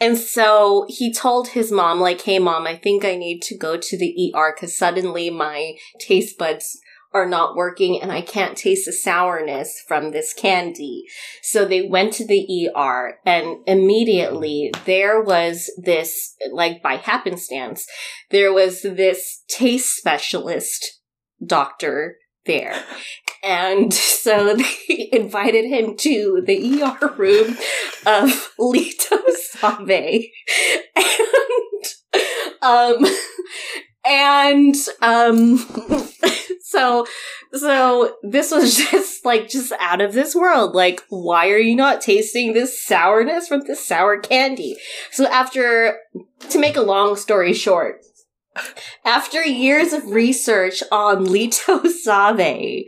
[0.00, 3.76] and so he told his mom like hey mom i think i need to go
[3.76, 6.78] to the er because suddenly my taste buds
[7.14, 11.04] are not working and I can't taste the sourness from this candy.
[11.42, 17.86] So they went to the ER and immediately there was this, like by happenstance,
[18.30, 21.00] there was this taste specialist
[21.44, 22.74] doctor there.
[23.42, 27.56] And so they invited him to the ER room
[28.06, 30.24] of Lito Save.
[30.96, 31.84] And,
[32.60, 33.06] um,
[34.04, 35.58] and, um,
[36.62, 37.06] so
[37.52, 40.74] so this was just like just out of this world.
[40.74, 44.76] Like why are you not tasting this sourness from this sour candy?
[45.12, 45.98] So after
[46.50, 48.00] to make a long story short
[49.04, 52.86] after years of research on Lito Save,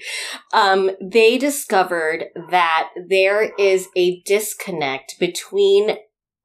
[0.53, 5.97] um, they discovered that there is a disconnect between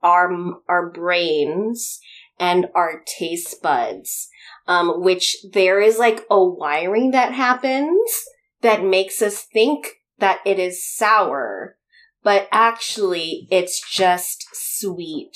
[0.04, 0.32] our
[0.68, 2.00] our brains
[2.40, 4.30] and our taste buds
[4.72, 8.00] um, which there is like a wiring that happens
[8.62, 11.76] that makes us think that it is sour,
[12.24, 15.32] but actually it's just sweet.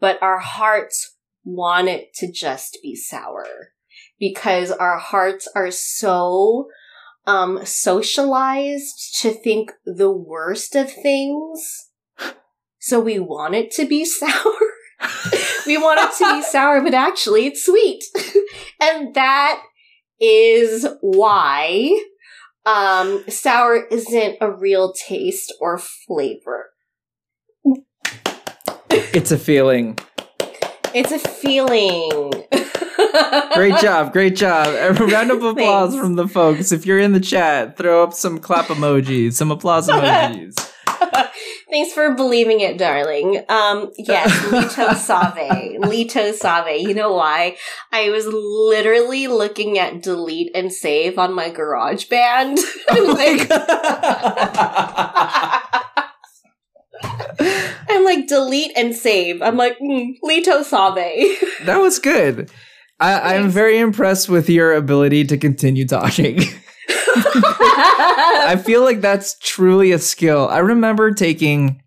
[0.00, 3.44] But our hearts want it to just be sour
[4.18, 6.68] because our hearts are so
[7.26, 11.90] um, socialized to think the worst of things.
[12.78, 14.77] So we want it to be sour
[15.66, 18.04] we want it to be sour, but actually it's sweet.
[18.80, 19.62] and that
[20.20, 22.00] is why
[22.66, 26.70] um, sour isn't a real taste or flavor.
[28.90, 29.98] It's a feeling.
[30.94, 32.32] It's a feeling.
[33.54, 34.68] Great job, great job.
[34.68, 36.04] A round of applause Thanks.
[36.04, 36.72] from the folks.
[36.72, 40.72] If you're in the chat, throw up some clap emojis, some applause emojis.
[41.70, 43.42] Thanks for believing it, darling.
[43.48, 45.80] Um, yes, Lito Save.
[45.82, 46.88] Lito Save.
[46.88, 47.56] You know why?
[47.92, 52.58] I was literally looking at delete and save on my garage band.
[52.90, 53.46] Oh like,
[57.90, 59.42] I'm like, delete and save.
[59.42, 61.66] I'm like, mm, Lito Save.
[61.66, 62.50] that was good.
[62.98, 66.40] I, I'm very impressed with your ability to continue talking.
[67.26, 70.48] I feel like that's truly a skill.
[70.48, 71.82] I remember taking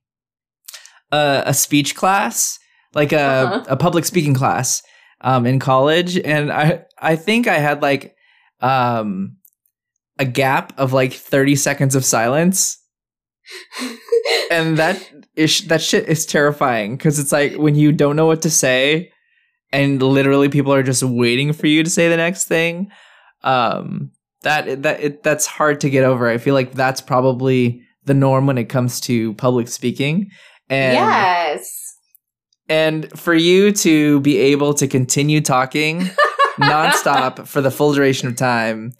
[1.12, 2.60] a, a speech class,
[2.94, 3.63] like a, Uh-huh.
[3.70, 4.82] a public speaking class,
[5.22, 8.15] um, in college, and I I think I had like
[8.62, 9.38] um
[10.20, 12.78] a gap of like 30 seconds of silence,
[14.52, 14.98] and that
[15.36, 19.12] is that shit is terrifying because it's like when you don't know what to say,
[19.72, 22.91] and literally people are just waiting for you to say the next thing.
[23.44, 24.12] Um,
[24.43, 26.27] that that it, that's hard to get over.
[26.27, 30.30] I feel like that's probably the norm when it comes to public speaking.
[30.69, 31.95] And yes.
[32.69, 35.99] and for you to be able to continue talking
[36.60, 38.93] nonstop for the full duration of time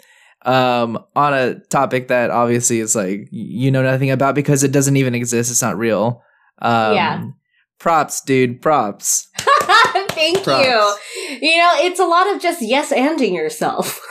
[0.44, 4.98] um on a topic that obviously is like you know nothing about because it doesn't
[4.98, 6.24] even exist it's not real
[6.64, 7.24] um Yeah.
[7.78, 9.30] props dude props
[10.22, 10.68] Thank Props.
[10.68, 11.40] you.
[11.42, 14.00] You know, it's a lot of just yes anding yourself.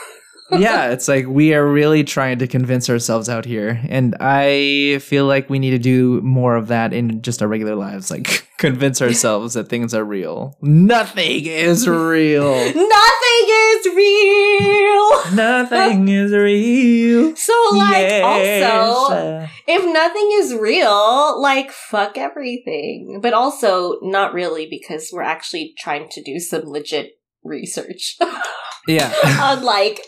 [0.57, 3.81] yeah, it's like we are really trying to convince ourselves out here.
[3.89, 7.75] And I feel like we need to do more of that in just our regular
[7.75, 8.11] lives.
[8.11, 10.55] Like convince ourselves that things are real.
[10.61, 12.53] Nothing is real.
[12.53, 15.33] Nothing is real.
[15.33, 17.35] Nothing is real.
[17.35, 23.19] So, like, also, uh, if nothing is real, like, fuck everything.
[23.21, 28.17] But also, not really, because we're actually trying to do some legit research
[28.87, 29.13] yeah.
[29.41, 29.99] on, like,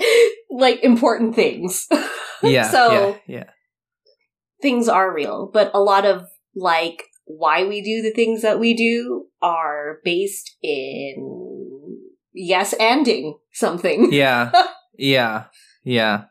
[0.50, 1.86] like important things.
[2.42, 2.70] yeah.
[2.70, 3.36] So- yeah.
[3.38, 3.50] Yeah.
[4.62, 8.72] things are real, but a lot of like why we do the things that we
[8.74, 11.98] do are based in
[12.32, 14.12] yes anding something.
[14.12, 14.50] Yeah.
[14.96, 15.44] Yeah.
[15.84, 16.24] Yeah.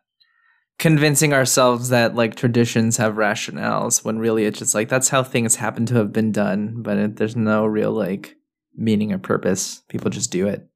[0.79, 5.55] Convincing ourselves that like traditions have rationales when really it's just like that's how things
[5.57, 8.35] happen to have been done, but it, there's no real like
[8.77, 9.81] meaning or purpose.
[9.89, 10.67] People just do it.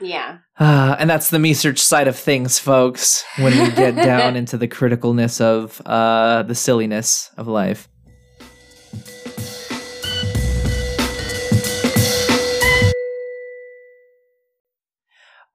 [0.00, 0.38] Yeah.
[0.58, 4.68] Uh, and that's the research side of things, folks, when we get down into the
[4.68, 7.88] criticalness of uh, the silliness of life.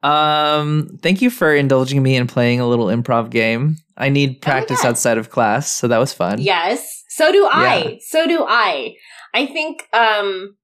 [0.04, 3.78] Um, thank you for indulging me in playing a little improv game.
[3.98, 4.90] I need practice yeah.
[4.90, 6.40] outside of class, so that was fun.
[6.40, 7.04] Yes.
[7.10, 7.78] So do I.
[7.78, 7.96] Yeah.
[8.08, 8.96] So do I.
[9.34, 10.56] I think um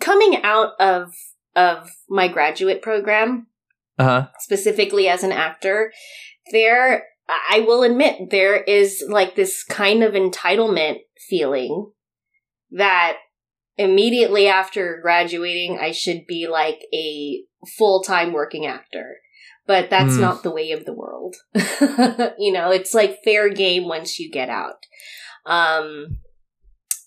[0.00, 1.12] coming out of
[1.56, 3.46] of my graduate program
[3.98, 4.26] Uh huh.
[4.40, 5.92] specifically as an actor,
[6.52, 11.92] there, I will admit, there is like this kind of entitlement feeling
[12.72, 13.18] that
[13.76, 17.42] immediately after graduating, I should be like a
[17.78, 19.16] full time working actor.
[19.66, 20.20] But that's Hmm.
[20.20, 21.36] not the way of the world.
[22.38, 24.84] you know, it's like fair game once you get out.
[25.46, 26.18] Um,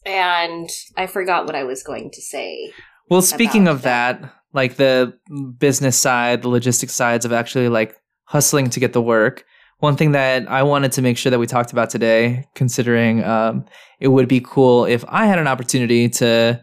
[0.07, 2.71] and I forgot what I was going to say.
[3.09, 5.13] Well, speaking of that, like the
[5.59, 9.45] business side, the logistics sides of actually like hustling to get the work.
[9.79, 13.65] One thing that I wanted to make sure that we talked about today, considering um,
[13.99, 16.59] it would be cool if I had an opportunity to,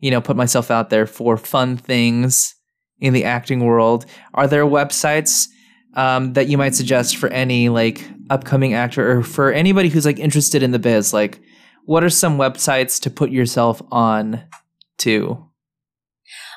[0.00, 2.54] you know, put myself out there for fun things
[2.98, 4.04] in the acting world.
[4.34, 5.46] Are there websites
[5.94, 10.18] um, that you might suggest for any like upcoming actor or for anybody who's like
[10.18, 11.14] interested in the biz?
[11.14, 11.40] Like,
[11.90, 14.44] what are some websites to put yourself on
[14.96, 15.44] to?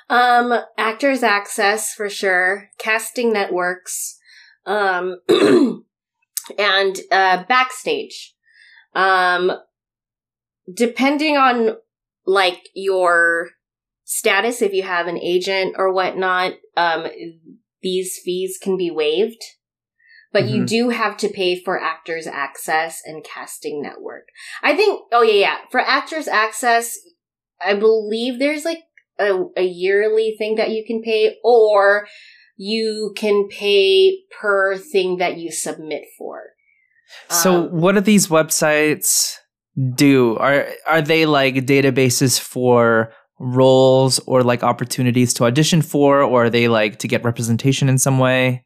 [0.07, 4.19] Um, Actors Access for sure, casting networks,
[4.67, 8.35] um, and uh, backstage.
[8.93, 9.53] Um,
[10.71, 11.77] depending on
[12.27, 13.49] like your
[14.03, 17.07] status, if you have an agent or whatnot, um,
[17.81, 19.41] these fees can be waived.
[20.33, 20.67] But you Mhm.
[20.67, 24.27] do have to pay for Actors Access and Casting Network.
[24.63, 25.57] I think, oh yeah, yeah.
[25.71, 26.97] For Actors Access,
[27.61, 28.79] I believe there's like
[29.19, 32.07] a, a yearly thing that you can pay, or
[32.57, 36.41] you can pay per thing that you submit for.
[37.29, 39.35] So, Um, what do these websites
[39.95, 40.35] do?
[40.37, 46.49] Are are they like databases for roles or like opportunities to audition for, or are
[46.49, 48.63] they like to get representation in some way?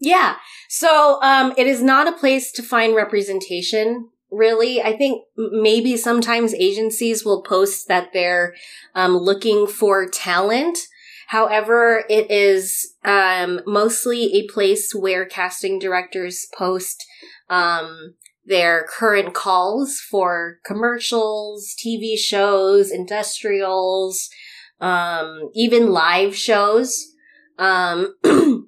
[0.00, 0.36] Yeah.
[0.68, 4.10] So, um, it is not a place to find representation.
[4.30, 8.54] Really, I think maybe sometimes agencies will post that they're
[8.94, 10.78] um, looking for talent.
[11.28, 17.04] However, it is um, mostly a place where casting directors post
[17.48, 24.28] um, their current calls for commercials, TV shows, industrials,
[24.80, 27.12] um, even live shows.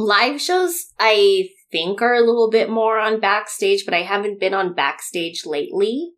[0.00, 4.54] Live shows, I think are a little bit more on backstage, but I haven't been
[4.54, 6.12] on backstage lately.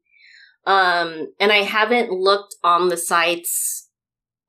[0.65, 3.89] Um, and I haven't looked on the sites.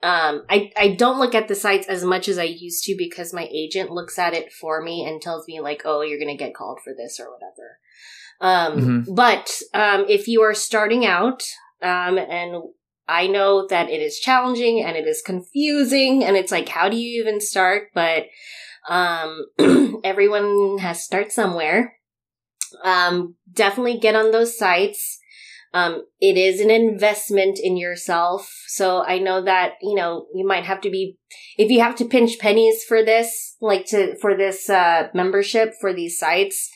[0.03, 3.33] Um, I, I don't look at the sites as much as I used to because
[3.33, 6.43] my agent looks at it for me and tells me like, oh, you're going to
[6.43, 7.79] get called for this or whatever.
[8.41, 9.15] Um, mm-hmm.
[9.15, 11.43] but, um, if you are starting out,
[11.81, 12.63] um, and
[13.07, 16.97] I know that it is challenging and it is confusing and it's like, how do
[16.97, 17.89] you even start?
[17.93, 18.25] But,
[18.89, 19.45] um,
[20.03, 21.97] everyone has to start somewhere.
[22.83, 25.19] Um, definitely get on those sites.
[25.73, 28.51] Um, it is an investment in yourself.
[28.67, 31.17] So I know that, you know, you might have to be,
[31.57, 35.91] if you have to pinch pennies for this, like to, for this, uh, membership for
[35.91, 36.69] these sites,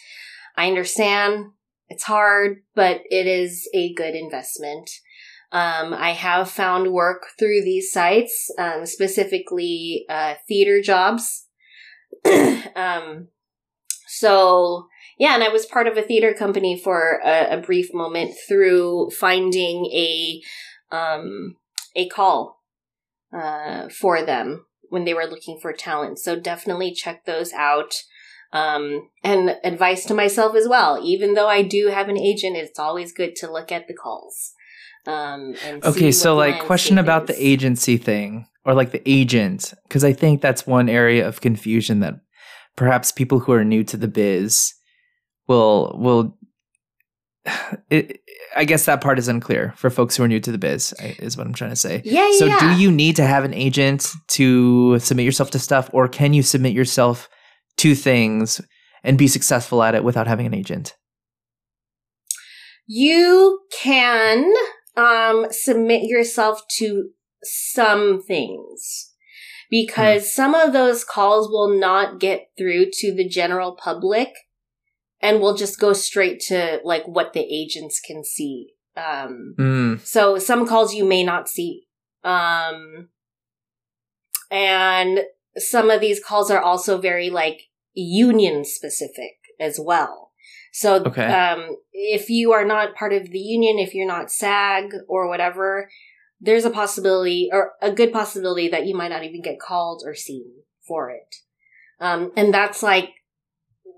[0.56, 1.52] I understand
[1.90, 4.90] it's hard, but it is a good investment.
[5.52, 11.47] Um, I have found work through these sites, um, specifically uh, theater jobs.
[12.76, 13.28] um,
[14.08, 14.88] so
[15.18, 19.12] yeah, and I was part of a theater company for a, a brief moment through
[19.12, 20.42] finding a
[20.92, 21.56] um,
[21.96, 22.62] a call
[23.34, 26.20] uh, for them when they were looking for talent.
[26.20, 27.94] So definitely check those out.
[28.54, 31.02] Um, and advice to myself as well.
[31.04, 34.54] Even though I do have an agent, it's always good to look at the calls.
[35.06, 37.36] Um, okay, so like question about is.
[37.36, 42.02] the agency thing or like the agent, because I think that's one area of confusion
[42.02, 42.16] that
[42.76, 44.74] perhaps people who are new to the biz
[45.48, 46.38] will will.
[47.90, 48.20] It,
[48.56, 51.38] I guess that part is unclear for folks who are new to the biz, is
[51.38, 52.02] what I'm trying to say.
[52.04, 52.60] Yeah, So, yeah.
[52.60, 56.42] do you need to have an agent to submit yourself to stuff, or can you
[56.42, 57.30] submit yourself
[57.78, 58.62] to things
[59.04, 60.96] and be successful at it without having an agent?
[62.88, 64.52] You can
[64.96, 67.10] um, submit yourself to
[67.44, 69.14] some things
[69.70, 70.28] because hmm.
[70.28, 74.34] some of those calls will not get through to the general public
[75.22, 78.74] and will just go straight to like what the agents can see.
[78.96, 80.02] Um, mm.
[80.02, 81.84] so some calls you may not see.
[82.24, 83.10] Um,
[84.50, 85.22] and
[85.58, 87.64] some of these calls are also very like
[87.94, 90.32] union specific as well.
[90.72, 91.26] So, okay.
[91.26, 95.90] um, if you are not part of the union, if you're not SAG or whatever,
[96.40, 100.14] there's a possibility or a good possibility that you might not even get called or
[100.14, 100.52] seen
[100.88, 101.36] for it.
[102.00, 103.10] Um, and that's like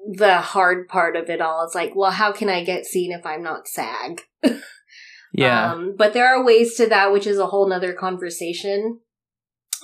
[0.07, 1.63] the hard part of it all.
[1.65, 4.21] It's like, well, how can I get seen if I'm not SAG?
[5.33, 5.73] yeah.
[5.73, 8.99] Um, but there are ways to that, which is a whole nother conversation.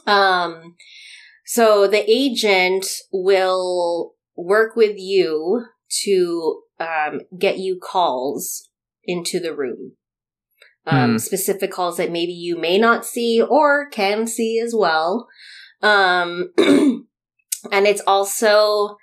[0.08, 0.76] Um,
[1.46, 5.66] so the agent will work with you
[6.04, 8.70] to um, get you calls
[9.04, 9.94] into the room.
[10.88, 11.18] Um, hmm.
[11.18, 15.28] Specific calls that maybe you may not see or can see as well.
[15.82, 17.08] Um, and
[17.72, 18.98] it's also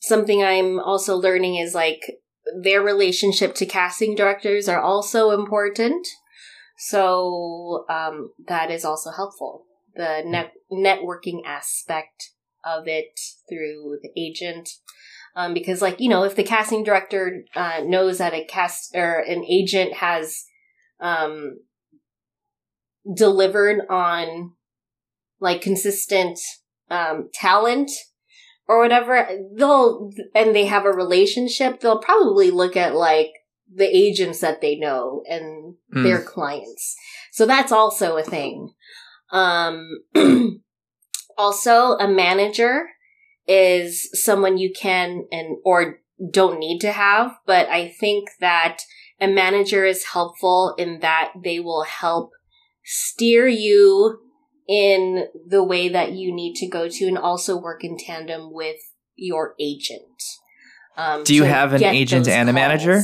[0.00, 2.02] something I'm also learning is like
[2.62, 6.06] their relationship to casting directors are also important.
[6.76, 9.64] So um, that is also helpful.
[9.94, 12.30] The net networking aspect
[12.64, 13.18] of it
[13.48, 14.68] through the agent.
[15.36, 19.18] Um, because like, you know, if the casting director uh, knows that a cast or
[19.18, 20.44] an agent has
[21.00, 21.58] um,
[23.16, 24.52] delivered on
[25.40, 26.38] like consistent
[26.90, 27.90] um, talent
[28.66, 33.32] or whatever, they'll and they have a relationship, they'll probably look at like
[33.72, 36.02] the agents that they know and mm.
[36.02, 36.96] their clients.
[37.32, 38.72] So that's also a thing.
[39.32, 39.98] Um,
[41.38, 42.86] also, a manager
[43.46, 45.98] is someone you can and or
[46.30, 48.78] don't need to have, but I think that
[49.20, 52.30] a manager is helpful in that they will help
[52.84, 54.18] steer you
[54.68, 58.76] in the way that you need to go to and also work in tandem with
[59.16, 60.22] your agent.
[60.96, 63.02] Um, Do you have an agent and a manager?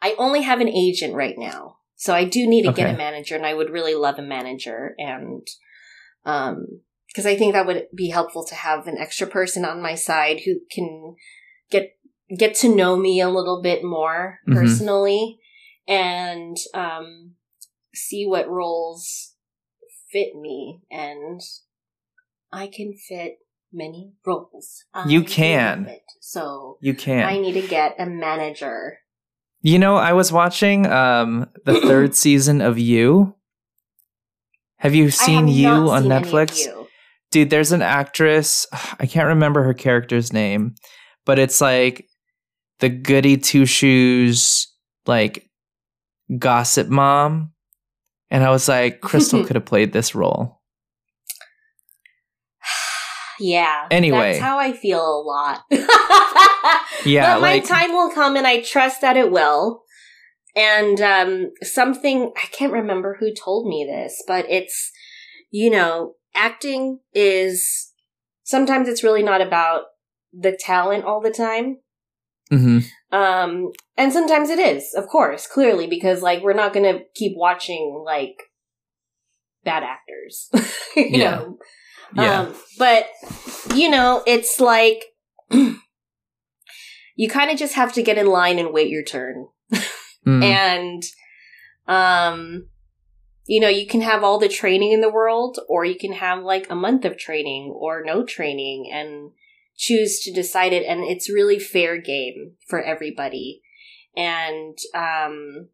[0.00, 1.76] I only have an agent right now.
[1.96, 2.82] So I do need to okay.
[2.82, 5.46] get a manager and I would really love a manager and
[6.24, 6.66] um
[7.06, 10.40] because I think that would be helpful to have an extra person on my side
[10.44, 11.14] who can
[12.38, 14.58] get to know me a little bit more mm-hmm.
[14.58, 15.38] personally
[15.86, 17.34] and um
[17.94, 19.34] see what roles
[20.10, 21.40] fit me and
[22.52, 23.38] I can fit
[23.72, 24.84] many roles.
[25.06, 25.96] You can.
[26.20, 27.26] So you can.
[27.26, 28.98] I need to get a manager.
[29.62, 33.34] You know, I was watching um the third season of You.
[34.76, 36.68] Have you seen You on seen Netflix?
[37.30, 38.66] Dude, there's an actress,
[39.00, 40.74] I can't remember her character's name,
[41.24, 42.06] but it's like
[42.82, 44.66] the goody two shoes
[45.06, 45.48] like
[46.36, 47.52] gossip mom.
[48.28, 50.60] And I was like, Crystal could have played this role.
[53.40, 53.88] Yeah.
[53.90, 54.18] Anyway.
[54.34, 55.62] That's how I feel a lot.
[57.04, 59.82] Yeah, But my like time will come and I trust that it will.
[60.54, 64.92] And um something I can't remember who told me this, but it's
[65.50, 67.92] you know, acting is
[68.44, 69.84] sometimes it's really not about
[70.32, 71.78] the talent all the time.
[72.52, 72.84] Mhm.
[73.10, 77.32] Um and sometimes it is, of course, clearly because like we're not going to keep
[77.36, 78.36] watching like
[79.64, 80.48] bad actors.
[80.96, 81.30] you Yeah.
[81.30, 81.58] know.
[82.14, 82.40] yeah.
[82.40, 83.06] Um, but
[83.74, 85.04] you know, it's like
[85.50, 89.46] you kind of just have to get in line and wait your turn.
[90.26, 90.42] Mm.
[90.44, 91.02] And
[91.88, 92.68] um
[93.46, 96.42] you know, you can have all the training in the world or you can have
[96.44, 99.32] like a month of training or no training and
[99.76, 103.62] choose to decide it and it's really fair game for everybody.
[104.16, 105.68] And um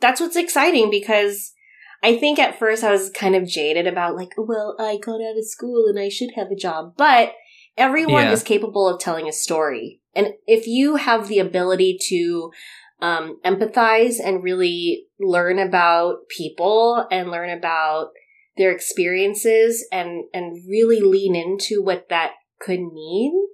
[0.00, 1.52] that's what's exciting because
[2.02, 5.38] I think at first I was kind of jaded about like, well, I got out
[5.38, 7.32] of school and I should have a job, but
[7.78, 8.32] everyone Yeah.
[8.32, 10.00] is capable of telling a story.
[10.14, 12.52] And if you have the ability to
[13.00, 18.10] um, empathize and really learn about people and learn about
[18.56, 23.48] their experiences and and really lean into what that could mean.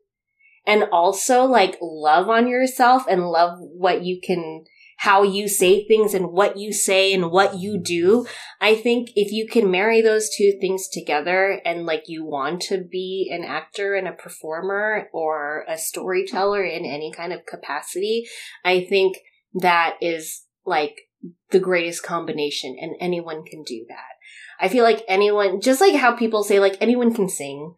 [0.66, 4.64] And also like love on yourself and love what you can
[4.98, 8.26] how you say things and what you say and what you do.
[8.60, 12.84] I think if you can marry those two things together and like you want to
[12.84, 18.26] be an actor and a performer or a storyteller in any kind of capacity
[18.64, 19.16] i think
[19.54, 21.08] that is like
[21.50, 24.19] the greatest combination and anyone can do that
[24.60, 27.74] i feel like anyone just like how people say like anyone can sing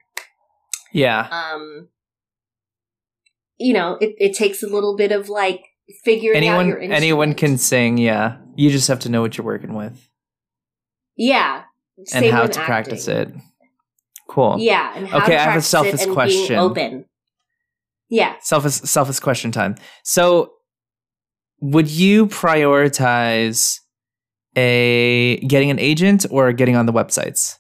[0.93, 1.29] yeah.
[1.31, 1.89] um
[3.59, 5.63] you know it, it takes a little bit of like
[6.05, 8.39] figuring out your Anyone anyone can sing, yeah.
[8.55, 10.09] You just have to know what you're working with
[11.17, 11.65] yeah
[12.13, 13.29] and how to practice it.
[14.29, 14.57] Cool.
[14.59, 16.57] yeah and how Okay, I have a selfish question.
[16.57, 17.05] open
[18.09, 19.77] yeah Selfish selfish question time.
[20.05, 20.53] So
[21.61, 23.79] would you prioritize
[24.57, 27.57] a getting an agent or getting on the websites?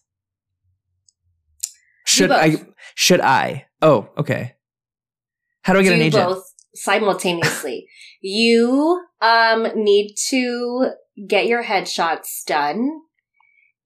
[2.06, 2.30] Should.
[2.30, 2.56] I
[2.94, 3.66] should I?
[3.80, 4.54] Oh, okay.
[5.62, 6.28] How do I get do an agent?
[6.28, 7.86] both simultaneously
[8.22, 10.90] you um need to
[11.28, 12.88] get your headshots done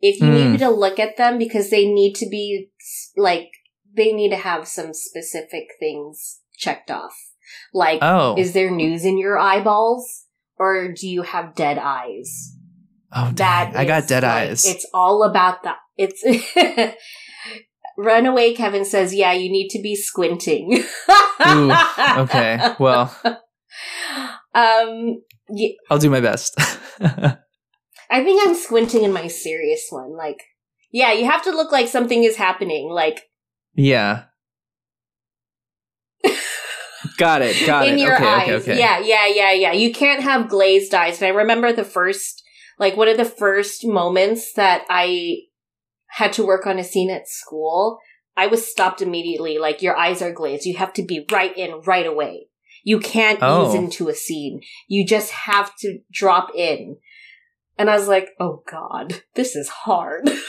[0.00, 0.52] if you Hmm.
[0.52, 2.68] need to look at them because they need to be
[3.16, 3.48] like
[3.92, 7.16] they need to have some specific things checked off
[7.74, 8.36] like Oh.
[8.38, 10.26] is there news in your eyeballs
[10.59, 12.55] or do you have dead eyes
[13.12, 14.66] oh, that I got dead like, eyes.
[14.66, 15.78] It's all about that.
[15.96, 16.24] It's
[17.98, 20.84] Runaway Kevin says, "Yeah, you need to be squinting."
[21.46, 21.72] Ooh,
[22.18, 22.74] okay.
[22.78, 23.16] Well,
[24.54, 25.22] um,
[25.90, 26.54] I'll do my best.
[28.09, 30.16] I think I'm squinting in my serious one.
[30.16, 30.42] Like,
[30.92, 32.90] yeah, you have to look like something is happening.
[32.90, 33.22] Like
[33.74, 34.24] yeah.
[37.18, 37.66] got it.
[37.66, 38.00] Got in it.
[38.00, 38.48] your okay, eyes.
[38.48, 38.78] okay, okay.
[38.78, 39.72] Yeah, yeah, yeah, yeah.
[39.72, 41.20] You can't have glazed eyes.
[41.20, 42.42] And I remember the first,
[42.79, 45.39] like, one of the first moments that I
[46.09, 47.99] had to work on a scene at school.
[48.37, 49.59] I was stopped immediately.
[49.59, 50.66] Like, your eyes are glazed.
[50.66, 52.49] You have to be right in right away.
[52.85, 53.68] You can't Oh.
[53.68, 54.61] ease into a scene.
[54.89, 56.99] You just have to drop in.
[57.79, 60.29] And I was like, oh God, this is hard.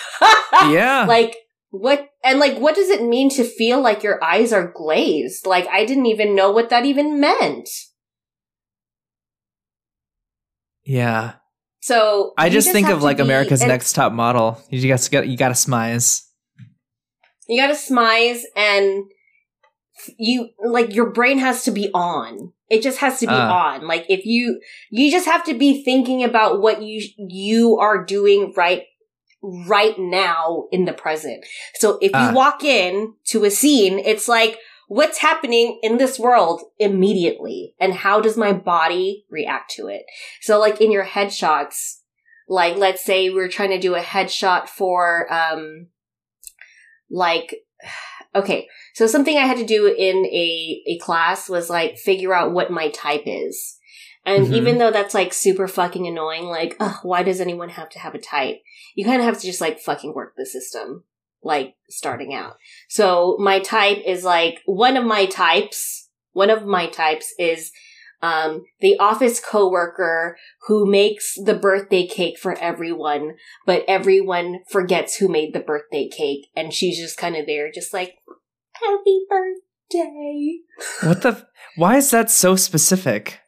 [0.70, 1.06] Yeah.
[1.08, 1.36] like
[1.70, 5.68] what and like what does it mean to feel like your eyes are glazed like
[5.68, 7.70] i didn't even know what that even meant
[10.84, 11.34] yeah.
[11.82, 14.62] So I just think of like America's and Next Top Model.
[14.70, 16.24] You guys got you got to smize.
[17.48, 19.06] you gotta smize and
[20.18, 23.74] you like your brain has to be on it just has to be Ah.
[23.74, 24.60] on like if you
[24.92, 28.84] you just have to be thinking about what you you are doing right
[29.42, 31.44] right now in the present
[31.76, 32.30] so if Ah.
[32.30, 34.58] you walk in to a scene it's like
[34.88, 40.04] what's happening in this world immediately and how does my body react to it?
[40.42, 41.98] So like in your headshots
[42.48, 45.88] like let's say we're trying to do a headshot for um
[47.10, 47.56] like
[48.36, 52.54] okay so something i had to do in a a class was like figure out
[52.54, 53.76] what my type is.
[54.26, 54.54] And Mhm.
[54.54, 58.14] even though that's like super fucking annoying like ugh, why does anyone have to have
[58.14, 58.62] a type?
[58.96, 61.04] You kind of have to just like fucking work the system
[61.48, 62.58] like starting out
[62.90, 67.72] so my type is like one of my types one of my types is
[68.22, 70.38] um, the office coworker
[70.68, 73.36] who makes the birthday cake for everyone,
[73.66, 77.94] but everyone forgets who made the birthday cake, and she's just kind of there, just
[77.94, 78.16] like
[78.74, 80.58] happy birthday.
[81.04, 81.48] What the?
[81.76, 83.40] Why is that so specific?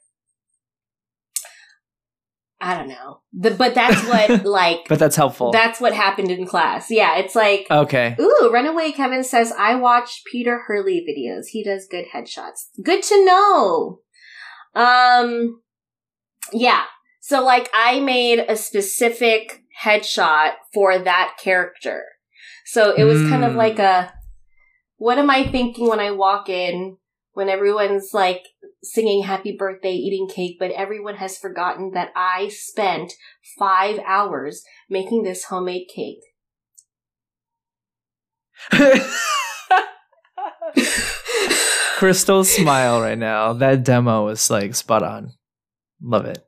[2.62, 3.22] I don't know.
[3.32, 5.52] The, but that's what like But that's helpful.
[5.52, 6.92] that's what happened in class.
[6.92, 8.16] Yeah, it's like okay.
[8.20, 11.46] Ooh, Runaway Kevin says I watch Peter Hurley videos.
[11.52, 12.66] He does good headshots.
[12.84, 14.00] Good to know.
[14.76, 15.62] Um
[16.52, 16.84] yeah.
[17.22, 22.04] So like I made a specific headshot for that character.
[22.66, 23.58] So it was kind of Mm.
[23.58, 24.14] like a
[24.98, 26.98] what am I thinking when I walk in
[27.40, 28.50] when everyone's like
[28.84, 33.14] singing happy birthday, eating cake, but everyone has forgotten that I spent
[33.58, 36.20] 5 hours making this homemade cake.
[41.96, 43.54] Crystal's smile right now.
[43.54, 45.32] That demo was like spot on.
[46.02, 46.46] Love it.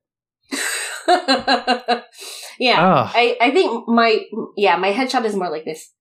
[2.60, 2.82] yeah.
[2.82, 3.10] Oh.
[3.16, 4.26] I, I think my
[4.58, 5.94] yeah, my headshot is more like this.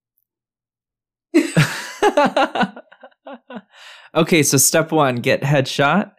[4.15, 6.13] okay, so step one, get headshot.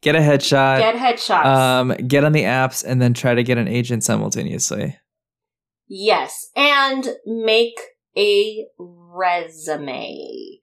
[0.00, 0.78] Get a headshot.
[0.78, 1.44] Get headshots.
[1.44, 4.96] um, get on the apps and then try to get an agent simultaneously.
[5.88, 6.48] yes.
[6.54, 7.78] And make
[8.16, 10.60] a resume.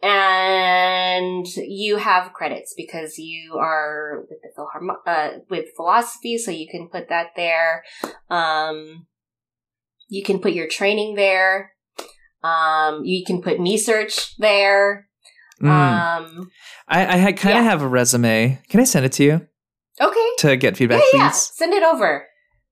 [0.00, 6.68] And you have credits because you are with the Philharmo- uh, with philosophy, so you
[6.70, 7.82] can put that there.
[8.30, 9.06] Um,
[10.08, 11.72] you can put your training there.
[12.44, 15.07] Um, you can put me search there.
[15.62, 15.68] Mm.
[15.68, 16.50] Um,
[16.86, 17.70] I, I kind of yeah.
[17.70, 18.60] have a resume.
[18.68, 19.46] Can I send it to you
[20.00, 20.28] okay.
[20.38, 21.28] to get feedback, yeah, yeah.
[21.30, 21.50] please?
[21.54, 22.26] Send it over.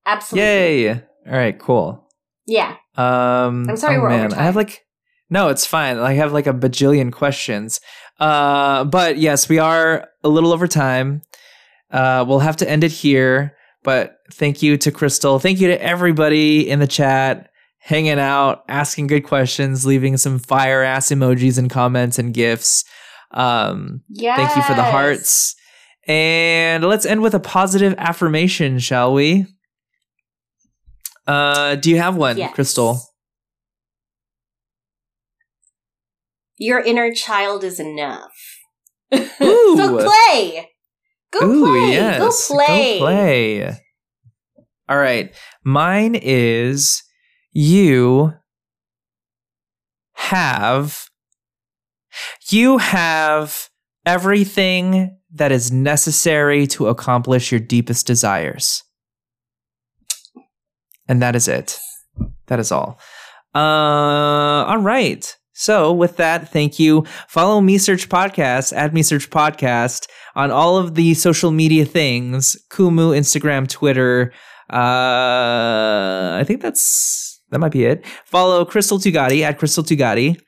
[0.07, 0.49] Absolutely.
[0.49, 0.91] Yay!
[0.93, 2.07] All right, cool.
[2.47, 2.76] Yeah.
[2.97, 4.34] Um, I'm sorry oh, we're over man.
[4.34, 4.87] I have like,
[5.30, 5.99] no, it's fine.
[5.99, 7.80] I have like a bajillion questions.
[8.20, 11.22] Uh, but yes, we are a little over time.
[11.91, 13.57] Uh, we'll have to end it here.
[13.82, 15.39] But thank you to Crystal.
[15.39, 17.51] Thank you to everybody in the chat,
[17.87, 22.84] hanging out, asking good questions, leaving some fire ass emojis and comments and gifts.
[23.30, 24.34] Um, Yeah.
[24.34, 25.55] Thank you for the hearts.
[26.09, 29.47] And let's end with a positive affirmation, shall we?
[31.28, 32.55] Uh, do you have one, Yes.
[32.55, 33.01] Crystal?
[36.59, 38.32] Your inner child is enough.
[39.14, 39.76] Ooh.
[39.76, 40.68] so play.
[41.32, 41.93] Go Ooh, play.
[41.93, 42.18] yes.
[42.49, 42.99] Go play.
[42.99, 43.80] Go play.
[44.89, 45.32] All right.
[45.64, 47.03] Mine is
[47.57, 48.34] you
[50.12, 51.09] have
[52.50, 53.70] you have
[54.04, 58.82] everything that is necessary to accomplish your deepest desires.
[61.09, 61.78] And that is it.
[62.48, 63.00] That is all.
[63.54, 65.34] Uh all right.
[65.54, 67.07] So with that, thank you.
[67.26, 72.54] Follow Me Search Podcast at Me Search Podcast on all of the social media things:
[72.68, 74.34] Kumu, Instagram, Twitter.
[74.70, 78.07] Uh, I think that's that might be it.
[78.24, 80.40] Follow Crystal Tugati at Crystal Tugati.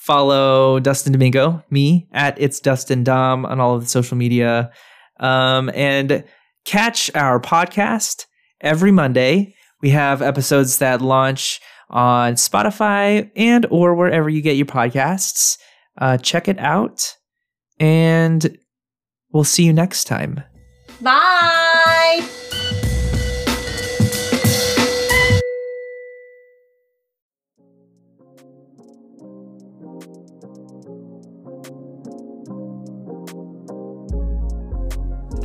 [0.00, 4.70] Follow Dustin Domingo, me at It's Dustin Dom on all of the social media,
[5.18, 6.22] um, and
[6.64, 8.26] catch our podcast
[8.60, 9.54] every Monday.
[9.82, 11.60] We have episodes that launch
[11.90, 15.58] on Spotify and or wherever you get your podcasts.
[15.98, 17.16] Uh, check it out,
[17.80, 18.58] and
[19.32, 20.42] we'll see you next time.
[21.00, 22.45] Bye.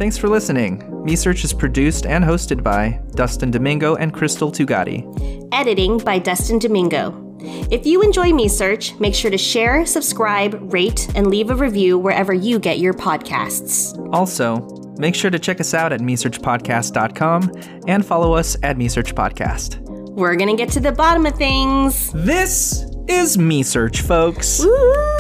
[0.02, 0.82] Thanks for listening.
[1.06, 5.48] Me Search is produced and hosted by Dustin Domingo and Crystal Tugati.
[5.52, 7.38] Editing by Dustin Domingo.
[7.70, 12.00] If you enjoy Me Search, make sure to share, subscribe, rate, and leave a review
[12.00, 13.96] wherever you get your podcasts.
[14.12, 14.62] Also,
[14.98, 17.52] make sure to check us out at mesearchpodcast.com
[17.88, 19.82] and follow us at mesearchpodcast.
[20.16, 22.12] We're gonna get to the bottom of things.
[22.14, 24.66] This is Me Search, folks.
[24.66, 25.12] Woo!